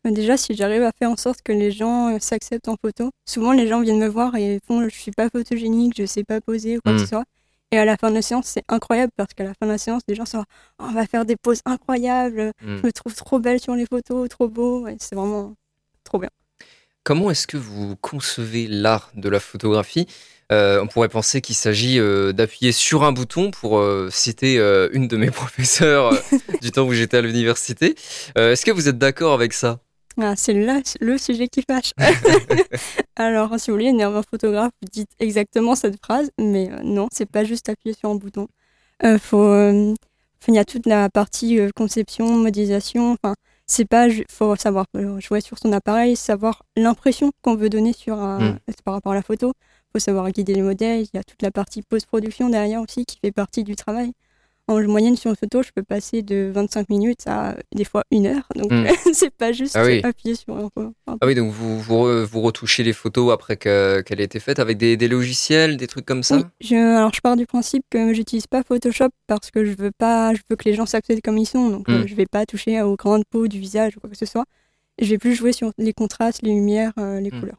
[0.03, 3.51] Bah, déjà, si j'arrive à faire en sorte que les gens s'acceptent en photo, souvent
[3.53, 6.77] les gens viennent me voir et font je suis pas photogénique, je sais pas poser
[6.77, 7.01] ou quoi que Mm.
[7.01, 7.23] ce soit.
[7.73, 9.77] Et à la fin de la séance, c'est incroyable parce qu'à la fin de la
[9.77, 10.43] séance, les gens sont
[10.79, 12.77] Oh, on va faire des poses incroyables, Mm.
[12.77, 14.81] je me trouve trop belle sur les photos, trop beau.
[14.81, 15.53] Ouais, c'est vraiment
[16.03, 16.29] trop bien.
[17.03, 20.05] Comment est-ce que vous concevez l'art de la photographie?
[20.51, 24.87] Euh, On pourrait penser qu'il s'agit euh, d'appuyer sur un bouton pour euh, citer euh,
[24.93, 26.13] une de mes professeurs
[26.61, 27.95] du temps où j'étais à l'université.
[28.35, 29.79] Est-ce que vous êtes d'accord avec ça?
[30.21, 31.93] Ah, c'est le sujet qui fâche.
[33.15, 37.45] Alors, si vous voulez, un photographe, vous dites exactement cette phrase, mais non, c'est pas
[37.45, 38.47] juste appuyer sur un bouton.
[39.19, 43.13] Faut, il y a toute la partie conception, modélisation.
[43.13, 43.35] Enfin,
[43.71, 48.19] c'est pas, faut savoir euh, jouer sur son appareil, savoir l'impression qu'on veut donner sur
[48.19, 48.59] un, Mm.
[48.83, 49.53] par rapport à la photo.
[49.93, 51.03] Faut savoir guider les modèles.
[51.03, 54.11] Il y a toute la partie post-production derrière aussi qui fait partie du travail.
[54.71, 58.25] En moyenne sur une photo, je peux passer de 25 minutes à des fois une
[58.27, 58.47] heure.
[58.55, 58.85] Donc, Mm.
[59.13, 60.01] c'est pas juste Ah oui.
[60.03, 60.69] appuyer sur un,
[61.07, 64.39] Ah oui, donc vous, vous, re- vous retouchez les photos après que- qu'elle ait été
[64.39, 66.37] faite avec des, des logiciels, des trucs comme ça?
[66.37, 69.91] Oui, je, alors je pars du principe que j'utilise pas Photoshop parce que je veux
[69.91, 72.07] pas, je veux que les gens s'acceptent comme ils sont, donc euh, Mm.
[72.07, 74.45] je vais pas toucher aux grandes peaux du visage ou quoi que ce soit.
[75.01, 77.39] Je vais plus jouer sur les contrastes, les lumières, euh, les Mm.
[77.39, 77.57] couleurs.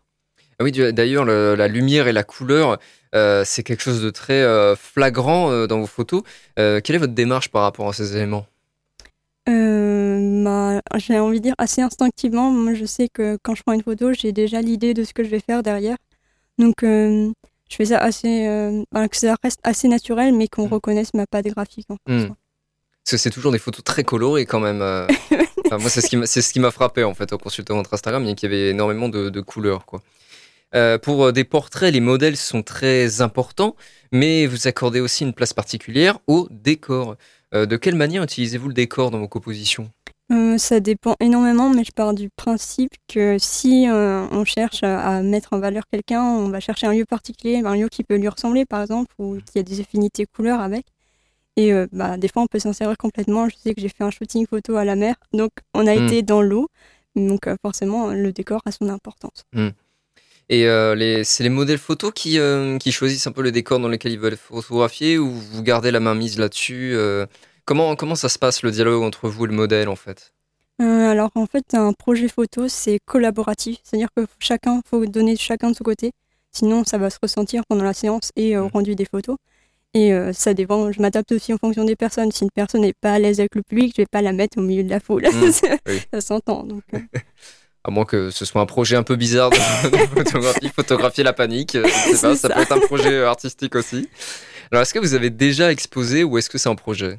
[0.59, 2.77] Ah oui, d'ailleurs, le- la lumière et la couleur, euh,
[3.13, 6.23] c'est quelque chose de très euh, flagrant euh, dans vos photos.
[6.59, 8.47] Euh, quelle est votre démarche par rapport à ces éléments?
[9.49, 12.51] Euh, bah, j'ai envie de dire assez instinctivement.
[12.51, 15.25] Moi, je sais que quand je prends une photo, j'ai déjà l'idée de ce que
[15.25, 15.97] je vais faire derrière.
[16.59, 17.31] Donc, euh,
[17.69, 20.73] je fais ça assez, euh, bah, que ça reste assez naturel, mais qu'on Mm.
[20.75, 21.87] reconnaisse ma patte graphique.
[21.91, 22.21] en Mm.
[22.21, 22.29] fait.
[22.29, 24.81] Parce que c'est toujours des photos très colorées quand même.
[24.81, 25.07] euh.
[25.67, 27.75] Enfin, moi, c'est ce qui m'a- c'est ce qui m'a frappé en fait en consultant
[27.77, 29.87] votre Instagram, il y avait énormément de, de couleurs.
[29.87, 30.03] Quoi.
[30.75, 33.77] Euh, pour euh, des portraits, les modèles sont très importants,
[34.11, 37.17] mais vous accordez aussi une place particulière au décor.
[37.55, 39.91] Euh, de quelle manière utilisez-vous le décor dans vos compositions?
[40.57, 45.53] Ça dépend énormément, mais je pars du principe que si euh, on cherche à, mettre
[45.53, 48.65] en valeur quelqu'un, on va chercher un lieu particulier, un lieu qui peut lui ressembler,
[48.65, 50.87] par exemple, ou qui a des affinités couleurs avec.
[51.57, 53.47] Et euh, bah, des fois, on peut s'en servir complètement.
[53.51, 56.07] Je sais que j'ai fait un shooting photo à la mer, donc on a Mm.
[56.07, 56.69] été dans l'eau,
[57.15, 59.45] donc euh, forcément, le décor a son importance.
[60.49, 63.89] Et euh, c'est les modèles photos qui, euh, qui choisissent un peu le décor dans
[63.89, 67.27] lequel ils veulent photographier ou vous gardez la main mise là-dessus euh,
[67.65, 70.33] comment, comment ça se passe le dialogue entre vous et le modèle en fait?
[70.81, 75.71] Euh, alors en fait, un projet photo, c'est collaboratif, c'est-à-dire que chacun, faut donner chacun
[75.71, 76.13] de son côté,
[76.51, 78.71] sinon ça va se ressentir pendant la séance et au Mm.
[78.73, 79.37] rendu des photos.
[79.95, 82.33] Et ça dépend, je m'adapte aussi en fonction des personnes.
[82.33, 84.57] Si une personne n'est pas à l'aise avec le public, je vais pas la mettre
[84.57, 85.23] au milieu de la foule.
[85.25, 85.51] Mm,
[86.15, 86.63] ça s'entend.
[86.65, 86.83] Donc,
[87.85, 89.57] À moins que ce soit un projet un peu bizarre de,
[89.91, 91.75] de photographie, photographier la panique.
[91.75, 92.49] euh, Je sais pas, C'est ça, ça.
[92.55, 94.09] peut être un projet euh, artistique aussi.
[94.71, 97.19] Alors, est-ce que vous avez déjà exposé ou est-ce que c'est un projet?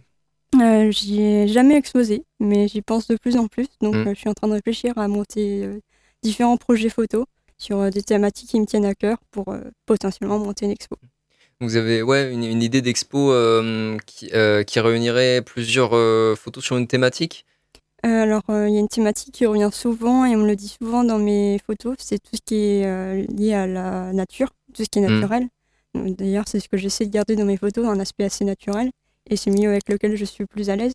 [0.61, 3.67] Euh, j'y ai jamais exposé, mais j'y pense de plus en plus.
[3.81, 4.07] Donc Mm.
[4.07, 5.79] euh, je suis en train de réfléchir à monter euh,
[6.21, 7.25] différents projets photos
[7.57, 9.55] sur des thématiques qui me tiennent à cœur pour
[9.85, 10.95] potentiellement monter une expo.
[11.61, 13.33] Vous avez ouais, une, une idée d'expo
[14.05, 14.31] qui,
[14.67, 15.91] qui réunirait plusieurs
[16.37, 17.45] photos sur une thématique?
[18.05, 20.55] Euh, alors, euh, il y a une thématique qui revient souvent et on me le
[20.57, 24.49] dit souvent dans mes photos, c'est tout ce qui est euh, lié à la nature,
[24.73, 25.19] tout ce qui est Mm.
[25.19, 25.47] naturel.
[25.95, 28.91] Donc, D'ailleurs, c'est ce que j'essaie de garder dans mes photos, un aspect assez naturel,
[29.29, 30.91] et c'est le milieu avec lequel je suis plus à l'aise.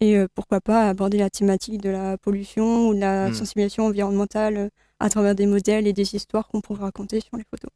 [0.00, 3.34] Et euh, pourquoi pas aborder la thématique de la pollution ou de la Mm.
[3.34, 7.44] sensibilisation environnementale euh, à travers des modèles et des histoires qu'on pourrait raconter sur les
[7.50, 7.70] photos.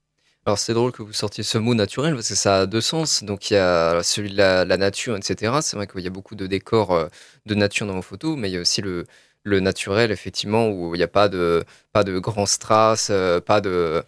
[0.47, 3.23] Alors c'est drôle que vous sortiez ce mot naturel parce que ça a deux sens.
[3.23, 5.59] Donc il y a celui de la, nature, etc.
[5.63, 7.09] C'est vrai qu'il y a beaucoup de décors euh,
[7.47, 9.05] de nature dans vos photos, mais il y a aussi le,
[9.45, 14.05] naturel, effectivement, où il n'y a pas de, pas de grands strass, euh, pas de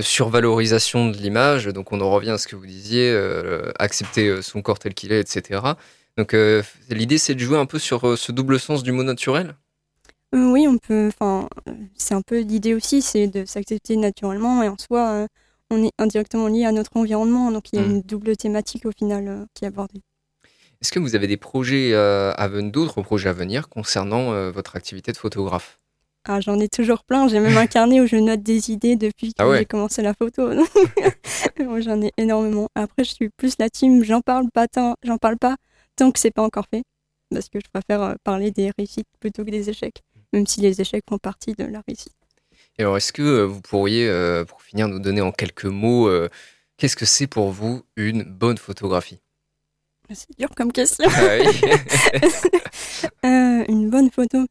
[0.00, 1.66] survalorisation de l'image.
[1.66, 5.12] Donc on en revient à ce que vous disiez, euh, accepter son corps tel qu'il
[5.12, 5.60] est, etc.
[6.16, 6.34] Donc
[6.90, 9.54] l'idée c'est de jouer un peu sur ce double sens du mot naturel?
[10.34, 11.08] Euh, oui, on peut.
[11.08, 15.26] Enfin, euh, c'est un peu l'idée aussi, c'est de s'accepter naturellement et en soi, euh,
[15.70, 17.90] on est indirectement lié à notre environnement, donc il y a Mm.
[17.90, 20.02] une double thématique au final qui est abordée.
[20.80, 24.50] Est-ce que vous avez des projets euh, à venir, d'autres projets à venir concernant euh,
[24.50, 25.80] votre activité de photographe?
[26.24, 27.26] Ah, j'en ai toujours plein.
[27.26, 29.58] J'ai même un carnet où je note des idées depuis que Ah ouais.
[29.58, 30.50] j'ai commencé la photo.
[31.80, 32.68] J'en ai énormément.
[32.74, 34.04] Après, je suis plus la team.
[34.04, 34.94] J'en parle pas tant.
[35.02, 35.56] J'en parle pas
[35.96, 36.82] tant que c'est pas encore fait,
[37.30, 40.02] parce que je préfère parler des réussites plutôt que des échecs,
[40.32, 42.12] même si les échecs font partie de la réussite.
[42.78, 46.08] Et alors, est-ce que euh, vous pourriez, euh, pour finir, nous donner en quelques mots,
[46.08, 46.28] euh,
[46.76, 49.20] qu'est-ce que c'est pour vous une bonne photographie?
[50.12, 51.08] C'est dur comme question.
[51.12, 51.60] Ah oui.
[53.68, 54.46] Une bonne photo.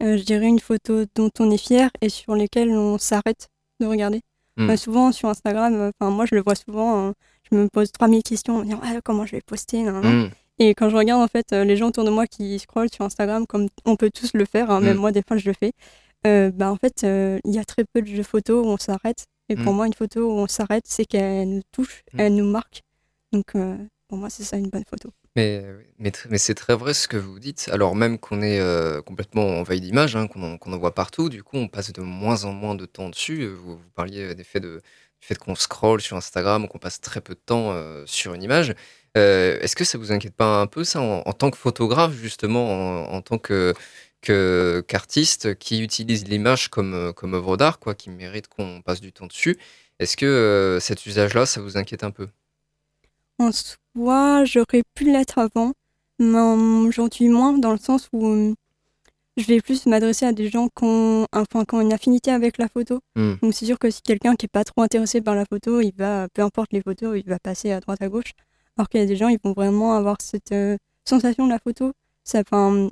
[0.00, 3.48] Je dirais une photo dont on est fier et sur lesquelles on s'arrête
[3.80, 4.20] de regarder.
[4.58, 4.70] Mm.
[4.70, 7.12] Euh, souvent sur Instagram, euh, moi je le vois souvent, euh,
[7.50, 9.82] je me pose 3000 questions, en me disant, Ah, comment je vais poster.
[9.82, 10.30] nan, nan.
[10.58, 13.04] Et quand je regarde en fait euh, les gens autour de moi qui scrollent sur
[13.04, 15.00] Instagram, comme on peut tous le faire, hein, même Mm.
[15.00, 15.72] moi des fois je le fais,
[16.26, 19.26] euh, bah en fait euh, il y a très peu de photos où on s'arrête.
[19.48, 19.76] Et pour Mm.
[19.76, 22.20] moi une photo où on s'arrête, c'est qu'elle nous touche, Mm.
[22.20, 22.82] elle nous marque.
[23.32, 23.76] Donc euh,
[24.08, 25.10] pour moi c'est ça une bonne photo.
[25.36, 25.64] Mais,
[25.98, 27.68] mais, mais c'est très vrai ce que vous dites.
[27.72, 31.56] Alors même qu'on est euh, complètement envahi d'images, hein, qu'on en, voit partout, du coup
[31.58, 33.46] on passe de moins en moins de temps dessus.
[33.46, 34.80] Vous, vous parliez des faits de,
[35.20, 38.42] du fait qu'on scrolle sur Instagram, qu'on passe très peu de temps euh, sur une
[38.42, 38.74] image.
[39.16, 43.10] Euh, Est-ce que ça vous inquiète pas un peu ça en, tant que photographe justement,
[43.12, 43.74] en, tant que
[44.20, 49.12] qu'artiste qui utilise l'image comme, euh, comme œuvre d'art, quoi, qui mérite qu'on passe du
[49.12, 49.58] temps dessus.
[50.00, 52.28] Est-ce que cet usage-là, ça vous inquiète un peu?
[53.38, 55.72] En soi, j'aurais pu l'être avant,
[56.18, 56.38] mais
[56.88, 58.54] aujourd'hui moins, dans le sens où
[59.38, 62.58] je vais plus m'adresser à des gens qui ont, enfin, qui ont une affinité avec
[62.58, 63.00] la photo.
[63.16, 63.34] Hmm.
[63.40, 65.92] Donc c'est sûr que si quelqu'un qui est pas trop intéressé par la photo, il
[65.96, 68.32] va, peu importe les photos, il va passer à droite à gauche.
[68.76, 71.58] Alors qu'il y a des gens, ils vont vraiment avoir cette euh, sensation de la
[71.58, 71.92] photo.
[72.24, 72.88] Ça, enfin,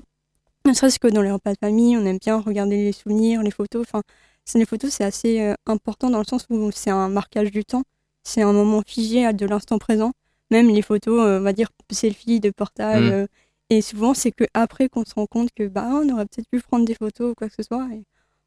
[0.64, 3.50] ne serait-ce que dans les repas de famille, on aime bien regarder les souvenirs, les
[3.50, 3.82] photos.
[3.86, 4.02] Enfin,
[4.44, 7.64] c'est- les photos, c'est assez euh, important dans le sens où c'est un marquage du
[7.64, 7.82] temps.
[8.24, 10.12] C'est un moment figé de l'instant présent.
[10.50, 13.04] Même les photos, euh, on va dire selfie, de portable.
[13.22, 13.26] Mm.
[13.70, 16.60] Et souvent, c'est que après qu'on se rend compte que bah, on aurait peut-être pu
[16.60, 17.86] prendre des photos ou quoi que ce soit.
[17.92, 18.04] Et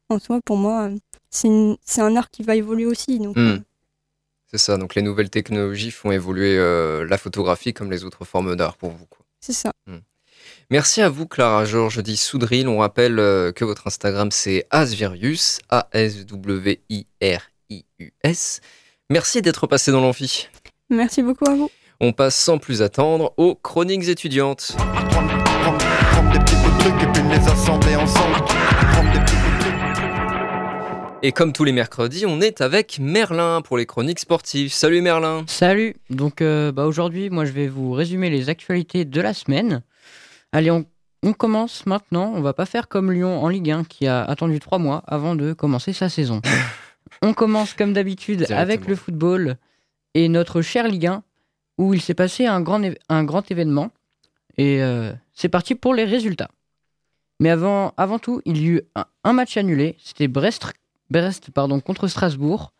[0.08, 0.96] en soi, pour moi, euh,
[1.30, 3.18] c'est un art qui va évoluer aussi.
[3.18, 3.40] Donc, Mm.
[3.40, 3.58] euh,
[4.50, 8.56] C'est ça, donc les nouvelles technologies font évoluer euh, la photographie comme les autres formes
[8.56, 9.06] d'art pour vous.
[9.40, 9.72] c'est ça.
[10.70, 12.66] Merci à vous, Clara Georges dit Soudril.
[12.68, 15.58] On rappelle euh, que votre Instagram c'est Asvirius,
[17.30, 18.60] A-S-W-I-R-I-U-S.
[19.10, 20.48] Merci d'être passé dans l'amphi.
[20.88, 21.70] Merci beaucoup à vous.
[22.02, 24.74] On passe sans plus attendre aux chroniques étudiantes.
[31.22, 34.72] Et comme tous les mercredis, on est avec Merlin pour les chroniques sportives.
[34.72, 35.44] Salut Merlin.
[35.46, 39.82] Salut Donc euh, bah, aujourd'hui, moi je vais vous résumer les actualités de la semaine.
[40.52, 40.86] Allez, on,
[41.22, 42.32] on commence maintenant.
[42.34, 45.34] On va pas faire comme Lyon en Ligue 1 qui a attendu trois mois avant
[45.34, 46.40] de commencer sa saison.
[47.22, 49.58] on commence comme d'habitude avec le football
[50.14, 51.22] et notre cher Ligue 1
[51.80, 53.90] où il s'est passé un grand, événement.
[54.58, 56.50] Et euh, c'est parti pour les résultats.
[57.40, 59.96] Mais avant, tout, il y eut un, un match annulé.
[59.98, 60.74] C'était Brest,
[61.82, 62.74] contre Strasbourg.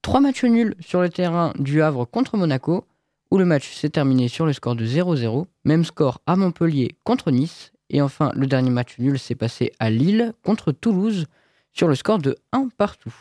[0.00, 2.86] Trois matchs nuls sur le terrain du Havre contre Monaco,
[3.30, 5.44] où le match s'est terminé sur le score de 0-0.
[5.64, 9.90] Même score à Montpellier contre Nice Et enfin, le dernier match nul s'est passé à
[9.90, 11.26] Lille contre Toulouse
[11.74, 13.14] sur le score de 1 partout.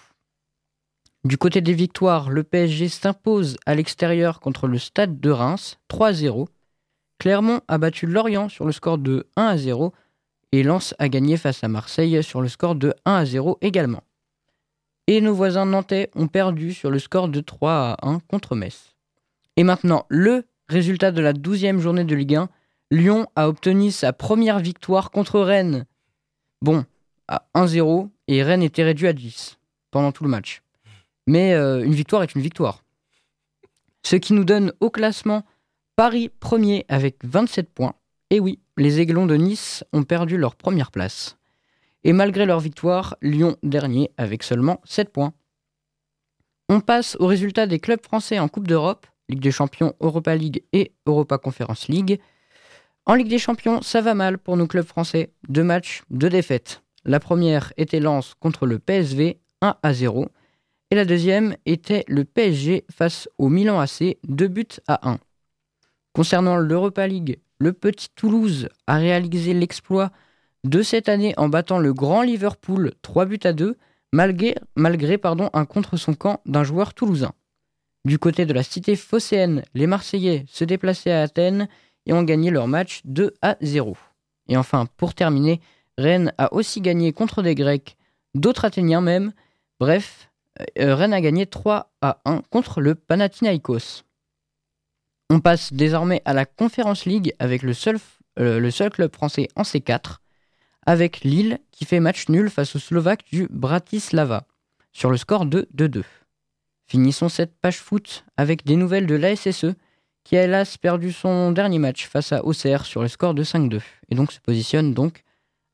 [1.27, 6.47] Du côté des victoires, le PSG s'impose à l'extérieur contre le Stade de Reims 3-0.
[7.19, 9.93] Clermont a battu Lorient sur le score de 1 à 0
[10.53, 14.03] et Lens a gagné face à Marseille sur le score de 1 à 0 également.
[15.07, 18.95] Et nos voisins nantais ont perdu sur le score de 3 à 1 contre Metz.
[19.57, 22.49] Et maintenant, le résultat de la 12e journée de Ligue 1,
[22.91, 25.87] Lyon a obtenu sa première victoire contre Rennes.
[26.61, 26.85] Bon,
[27.27, 29.57] à 1-0 et Rennes était réduit à 10
[29.91, 30.61] pendant tout le match.
[31.27, 32.83] Mais euh, une victoire est une victoire.
[34.03, 35.45] Ce qui nous donne au classement
[35.95, 37.93] Paris premier avec 27 points.
[38.29, 41.37] Et oui, les Aiglons de Nice ont perdu leur première place.
[42.03, 45.33] Et malgré leur victoire, Lyon dernier avec seulement 7 points.
[46.69, 50.63] On passe au résultat des clubs français en Coupe d'Europe, Ligue des Champions, Europa League
[50.71, 52.19] et Europa Conference League.
[53.05, 55.33] En Ligue des Champions, ça va mal pour nos clubs français.
[55.49, 56.81] Deux matchs, deux défaites.
[57.05, 60.27] La première était Lens contre le PSV, 1 à 0.
[60.89, 65.19] Et la deuxième était le PSG face au Milan AC, 2 buts à 1.
[66.13, 70.11] Concernant l'Europa League, le petit Toulouse a réalisé l'exploit
[70.63, 73.77] de cette année en battant le grand Liverpool 3 buts à 2,
[74.13, 77.33] malgré, un contre son camp d'un joueur toulousain.
[78.05, 81.67] Du côté de la cité phocéenne, les Marseillais se déplaçaient à Athènes
[82.05, 83.97] et ont gagné leur match 2 à 0.
[84.47, 85.59] Et enfin, pour terminer,
[85.97, 87.97] Rennes a aussi gagné contre des Grecs,
[88.33, 89.33] d'autres Athéniens même.
[89.79, 90.26] Bref,
[90.77, 94.03] Rennes a gagné 3 à 1 contre le Panathinaikos.
[95.29, 97.97] On passe désormais à la Conference League avec le seul,
[98.39, 100.17] euh, le seul club français en C4,
[100.85, 104.45] avec Lille qui fait match nul face aux Slovaques du Bratislava,
[104.93, 106.03] sur le score de 2-2.
[106.87, 109.75] Finissons cette page foot avec des nouvelles de l'ASSE,
[110.23, 113.81] qui a hélas perdu son dernier match face à Auxerre sur le score de 5-2,
[114.09, 115.23] et donc se positionne donc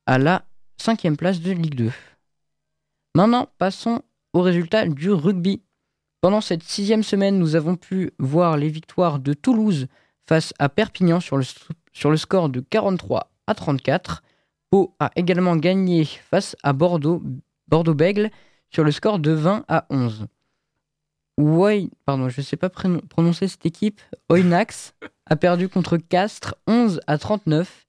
[0.06, 0.44] à la
[0.76, 1.92] cinquième place de Ligue 2.
[3.14, 4.02] Maintenant, passons
[4.34, 5.62] au résultat du rugby.
[6.20, 9.86] Pendant cette sixième semaine, nous avons pu voir les victoires de Toulouse
[10.26, 14.22] face à Perpignan sur le, score de 43 à 34.
[14.70, 17.22] Pau a également gagné face à Bordeaux,
[17.68, 18.30] Bordeaux-Bègle
[18.70, 20.26] sur le score de 20 à 11.
[21.36, 24.00] Ouais, pardon, je ne sais pas prononcer cette équipe.
[24.28, 24.94] Oynax
[25.26, 27.86] a perdu contre Castres 11 à 39.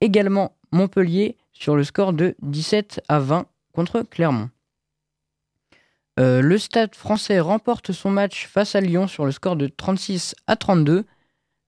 [0.00, 4.50] Également Montpellier sur le score de 17 à 20 contre Clermont.
[6.20, 10.34] Euh, le Stade français remporte son match face à Lyon sur le score de 36
[10.46, 11.04] à 32.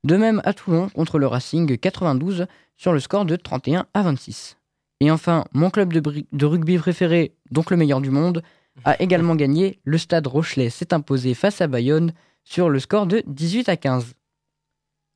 [0.04, 4.58] De même à Toulon contre le Racing 92 sur le score de 31 à 26.
[5.00, 8.42] Et enfin, mon club de, de rugby préféré, donc le meilleur du monde,
[8.84, 9.80] a également gagné.
[9.84, 12.12] Le Stade Rochelet s'est imposé face à Bayonne
[12.44, 14.14] sur le score de 18 à 15.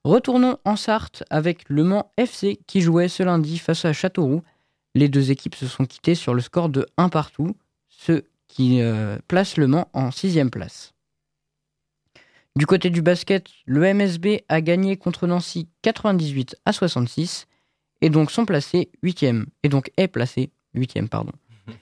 [0.04, 4.42] Retournons en Sarthe avec Le Mans FC qui jouait ce lundi face à Châteauroux.
[4.94, 7.56] Les deux équipes se sont quittées sur le score de 1 partout,
[7.88, 10.94] ce qui euh, place Le Mans en sixième place.
[12.56, 17.46] Du côté du basket, le MSB a gagné contre Nancy 98 à 66
[18.00, 21.32] et donc sont placés 8e et donc est placé 8e pardon.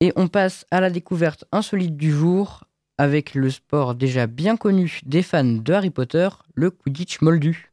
[0.00, 2.64] Et on passe à la découverte insolite du jour
[2.98, 7.72] avec le sport déjà bien connu des fans de Harry Potter, le Quidditch moldu.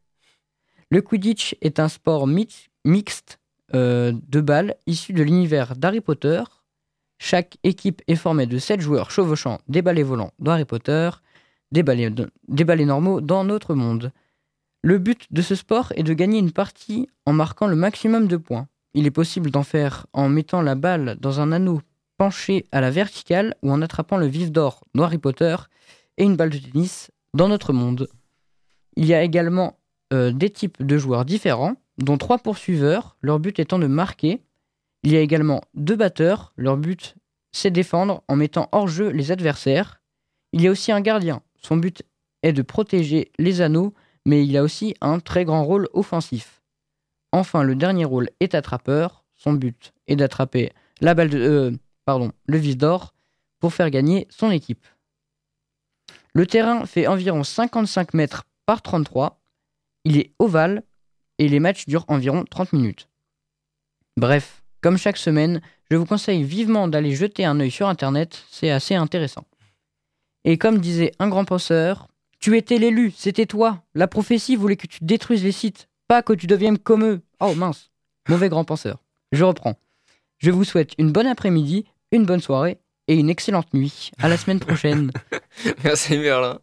[0.90, 3.40] Le Quidditch est un sport mixte
[3.74, 6.42] euh, de balles issu de l'univers d'Harry Potter.
[7.18, 11.10] Chaque équipe est formée de 7 joueurs chevauchant des balais volants dans Potter,
[11.72, 14.12] des balais normaux dans notre monde.
[14.82, 18.36] Le but de ce sport est de gagner une partie en marquant le maximum de
[18.36, 18.68] points.
[18.94, 21.80] Il est possible d'en faire en mettant la balle dans un anneau
[22.18, 25.56] penché à la verticale ou en attrapant le vif d'or dans Harry Potter
[26.16, 28.08] et une balle de tennis dans notre monde.
[28.96, 29.78] Il y a également
[30.12, 34.40] euh, des types de joueurs différents, dont trois poursuiveurs, leur but étant de marquer.
[35.06, 37.14] Il y a également deux batteurs, leur but
[37.52, 40.02] c'est défendre en mettant hors jeu les adversaires.
[40.52, 42.02] Il y a aussi un gardien, son but
[42.42, 43.94] est de protéger les anneaux,
[44.24, 46.60] mais il a aussi un très grand rôle offensif.
[47.30, 51.70] Enfin, le dernier rôle est attrapeur, son but est d'attraper la balle de, euh,
[52.04, 53.14] pardon, le vis d'or
[53.60, 54.88] pour faire gagner son équipe.
[56.34, 59.40] Le terrain fait environ 55 mètres par 33,
[60.02, 60.82] il est ovale
[61.38, 63.08] et les matchs durent environ 30 minutes.
[64.16, 65.60] Bref, comme chaque semaine,
[65.90, 69.44] je vous conseille vivement d'aller jeter un œil sur Internet, c'est assez intéressant.
[70.44, 72.08] Et comme disait un grand penseur,
[72.38, 73.82] tu étais l'élu, c'était toi.
[73.94, 77.20] La prophétie voulait que tu détruises les sites, pas que tu deviennes comme eux.
[77.40, 77.90] Oh mince,
[78.28, 79.02] mauvais grand penseur.
[79.32, 79.76] Je reprends.
[80.38, 84.10] Je vous souhaite une bonne après-midi une bonne soirée et une excellente nuit.
[84.18, 85.12] À la semaine prochaine.
[85.84, 86.58] Merci Merlin.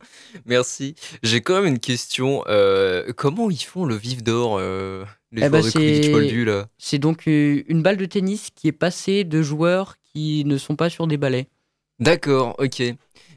[0.45, 0.95] Merci.
[1.22, 2.43] J'ai quand même une question.
[2.47, 6.45] Euh, comment ils font le vif d'or euh, Les Eh bah, de Quidditch c'est- Moldu,
[6.45, 6.67] là.
[6.77, 10.75] C'est donc euh, une balle de tennis qui est passée de joueurs qui ne sont
[10.75, 11.47] pas sur des balais.
[11.99, 12.81] D'accord, ok.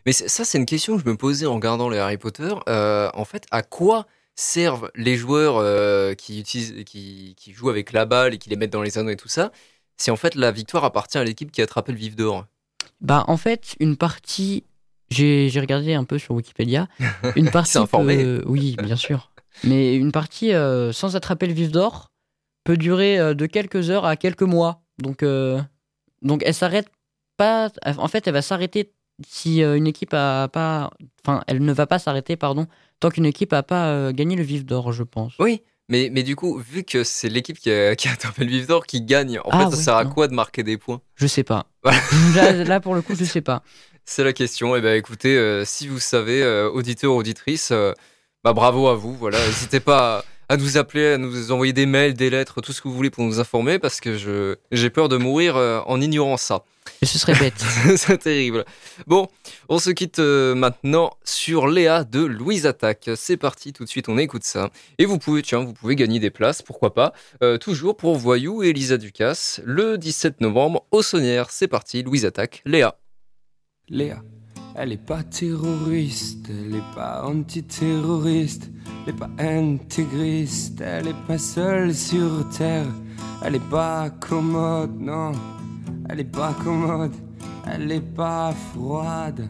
[0.05, 2.55] Mais ça, c'est une question que je me posais en regardant les Harry Potter.
[2.69, 7.93] Euh, en fait, à quoi servent les joueurs euh, qui, utilisent, qui, qui jouent avec
[7.93, 9.51] la balle et qui les mettent dans les anneaux et tout ça
[9.99, 12.45] si en fait la victoire appartient à l'équipe qui a attrapé le vif d'or?
[13.01, 14.65] Bah, en fait, une partie.
[15.11, 16.89] J'ai regardé un peu sur Wikipédia.
[17.37, 17.79] Une partie.
[17.79, 18.17] informé.
[18.23, 19.31] peut- Oui, bien sûr.
[19.65, 22.11] Mais une partie euh, sans attraper le vif d'or
[22.65, 24.83] peut durer euh, de quelques heures à quelques mois.
[24.99, 25.61] Donc, euh,
[26.23, 26.89] donc elle s'arrête
[27.37, 27.71] pas.
[27.99, 28.93] En fait, elle va s'arrêter
[29.27, 30.91] si une équipe a pas.
[31.25, 32.67] Enfin, elle ne va pas s'arrêter, pardon,
[33.01, 35.35] tant qu'une équipe a pas gagné le vif d'or, je pense.
[35.39, 38.51] Oui, mais, mais du coup, vu que c'est l'équipe qui a, qui a attrapé le
[38.51, 40.11] vif d'or qui gagne, en Ah, fait, ça sert à non.
[40.11, 41.01] quoi de marquer des points?
[41.15, 41.67] Je sais pas.
[42.35, 43.63] Là, là, pour le coup, je sais pas.
[44.05, 44.77] C'est la question.
[44.77, 47.93] Et ben écoutez, si vous savez, auditeurs, auditrices, euh,
[48.47, 49.13] bah bravo à vous.
[49.13, 52.73] Voilà, n'hésitez pas à, à nous appeler, à nous envoyer des mails, des lettres, tout
[52.73, 55.81] ce que vous voulez pour nous informer, parce que je j'ai peur de mourir euh,
[55.87, 56.63] en ignorant ça.
[57.03, 57.59] Et ce serait bête.
[57.97, 58.65] C'est terrible.
[59.09, 59.27] Bon,
[59.69, 63.11] on se quitte euh, maintenant sur Léa de Louise Attaque.
[63.17, 64.71] C'est parti, tout de suite, on écoute ça.
[64.99, 68.63] Et vous pouvez, tiens, vous pouvez gagner des places, pourquoi pas, euh, toujours pour Voyou
[68.63, 71.51] et Elisa Ducasse, le 17 novembre au Saunière.
[71.51, 72.97] C'est parti, Louise Attaque, Léa.
[73.89, 74.23] Léa,
[74.79, 78.71] elle est pas terroriste, elle est pas antiterroriste,
[79.07, 82.87] elle est pas intégriste, elle est pas seule sur terre,
[83.43, 85.33] elle est pas commode, non,
[86.11, 87.15] elle est pas commode,
[87.67, 89.49] elle est pas froide,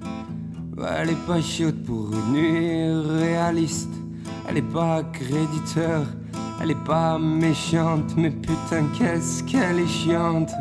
[0.78, 3.94] elle est pas chaude pour une nuit réaliste,
[4.48, 6.06] elle est pas créditeur,
[6.62, 10.52] elle est pas méchante, mais putain qu'est-ce qu'elle est chiante.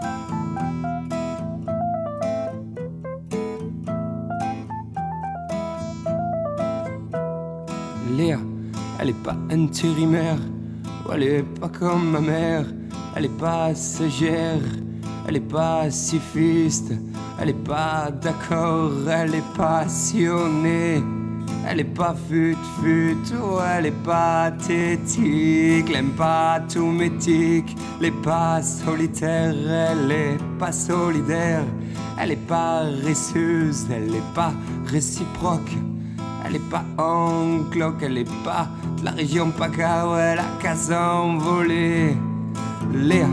[8.11, 8.39] Léa,
[8.99, 10.37] elle est pas intérimaire,
[11.11, 12.65] elle est pas comme ma mère,
[13.15, 14.61] elle est pas sagère,
[15.27, 16.93] elle est pas pacifiste,
[17.39, 21.01] elle est pas d'accord, elle est passionnée,
[21.67, 23.17] elle est pas fut fut,
[23.75, 30.71] elle est pathétique, elle aime pas tout métique, elle est pas solitaire, elle est pas
[30.71, 31.63] solidaire,
[32.19, 34.53] elle est paresseuse, elle est pas
[34.85, 35.75] réciproque.
[36.55, 40.73] Elle est pas en cloque, elle est pas de la région PACA, elle a qu'à
[40.73, 42.15] s'envoler.
[42.93, 43.27] Léa,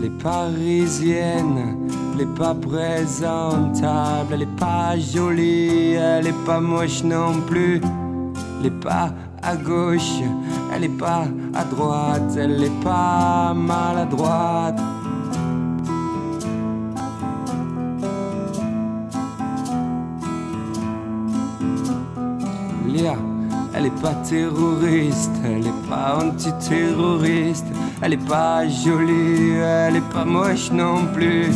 [0.00, 1.76] les parisiennes,
[2.14, 7.82] elle est pas présentable, elle est pas jolie, elle est pas moche non plus.
[8.60, 9.12] Elle est pas
[9.42, 10.22] à gauche,
[10.74, 14.80] elle est pas à droite, elle est pas maladroite.
[23.84, 27.66] Elle est pas terroriste, elle est pas antiterroriste,
[28.00, 31.50] elle est pas jolie, elle est pas moche non plus,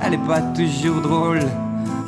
[0.00, 1.42] elle est pas toujours drôle,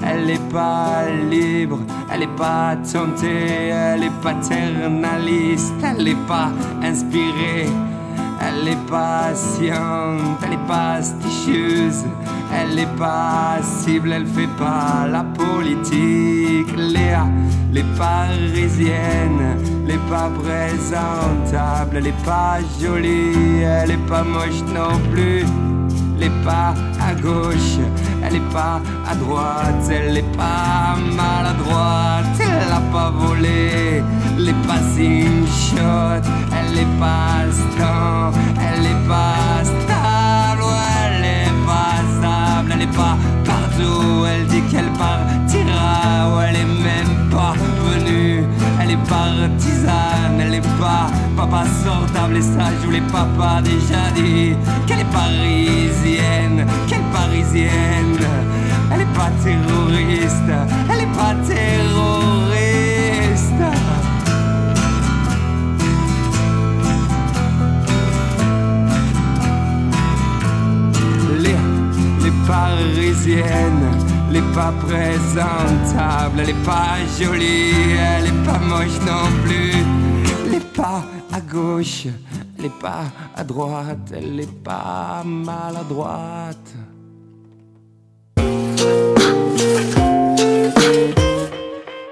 [0.04, 1.78] elle est pas libre,
[2.12, 6.50] elle est pas tentée, elle est paternaliste, elle est pas
[6.82, 7.68] inspirée.
[8.46, 12.04] Elle est patiente, elle est pasticheuse,
[12.56, 16.74] elle est passible, elle fait pas la politique.
[16.76, 17.26] Léa,
[17.72, 24.98] les parisiennes, elle est pas présentable, elle est pas jolie, elle est pas moche non
[25.12, 25.44] plus.
[26.16, 27.78] Elle est pas à gauche,
[28.22, 34.02] elle est pas à droite, elle est pas maladroite, elle a pas volé,
[34.38, 34.80] elle est pas
[35.74, 36.22] shot,
[36.56, 38.30] elle est pas stan,
[38.60, 40.03] elle est pas stable,
[42.74, 47.54] elle est pas partout, elle dit qu'elle partira, ouais, elle est même pas
[47.84, 48.44] venue,
[48.80, 51.06] elle est partisane, elle est pas
[51.36, 52.36] papa sortable.
[52.36, 54.56] Et ça je vous l'ai papa déjà dit.
[54.86, 58.18] Qu'elle est parisienne, qu'elle parisienne,
[58.92, 60.50] elle est pas terroriste,
[60.90, 62.23] elle est pas terroriste.
[72.44, 73.90] Les parisiennes,
[74.28, 79.72] elle pas présentable, elle est pas jolie, elle est pas moche non plus.
[80.46, 82.06] Elle est pas à gauche,
[82.58, 86.74] elle est pas à droite, elle est pas maladroite.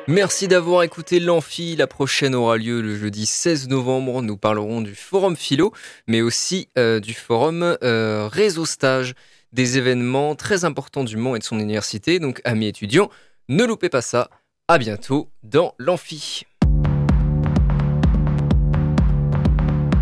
[0.09, 1.76] Merci d'avoir écouté l'Amphi.
[1.76, 4.20] La prochaine aura lieu le jeudi 16 novembre.
[4.20, 5.72] Nous parlerons du forum philo,
[6.07, 9.14] mais aussi euh, du forum euh, réseau stage,
[9.53, 12.18] des événements très importants du Mans et de son université.
[12.18, 13.11] Donc, amis étudiants,
[13.48, 14.30] ne loupez pas ça.
[14.68, 16.44] À bientôt dans l'Amphi.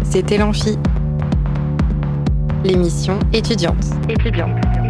[0.04, 0.76] C'était l'Amphi,
[2.64, 3.84] l'émission étudiante.
[4.08, 4.89] Étudiante.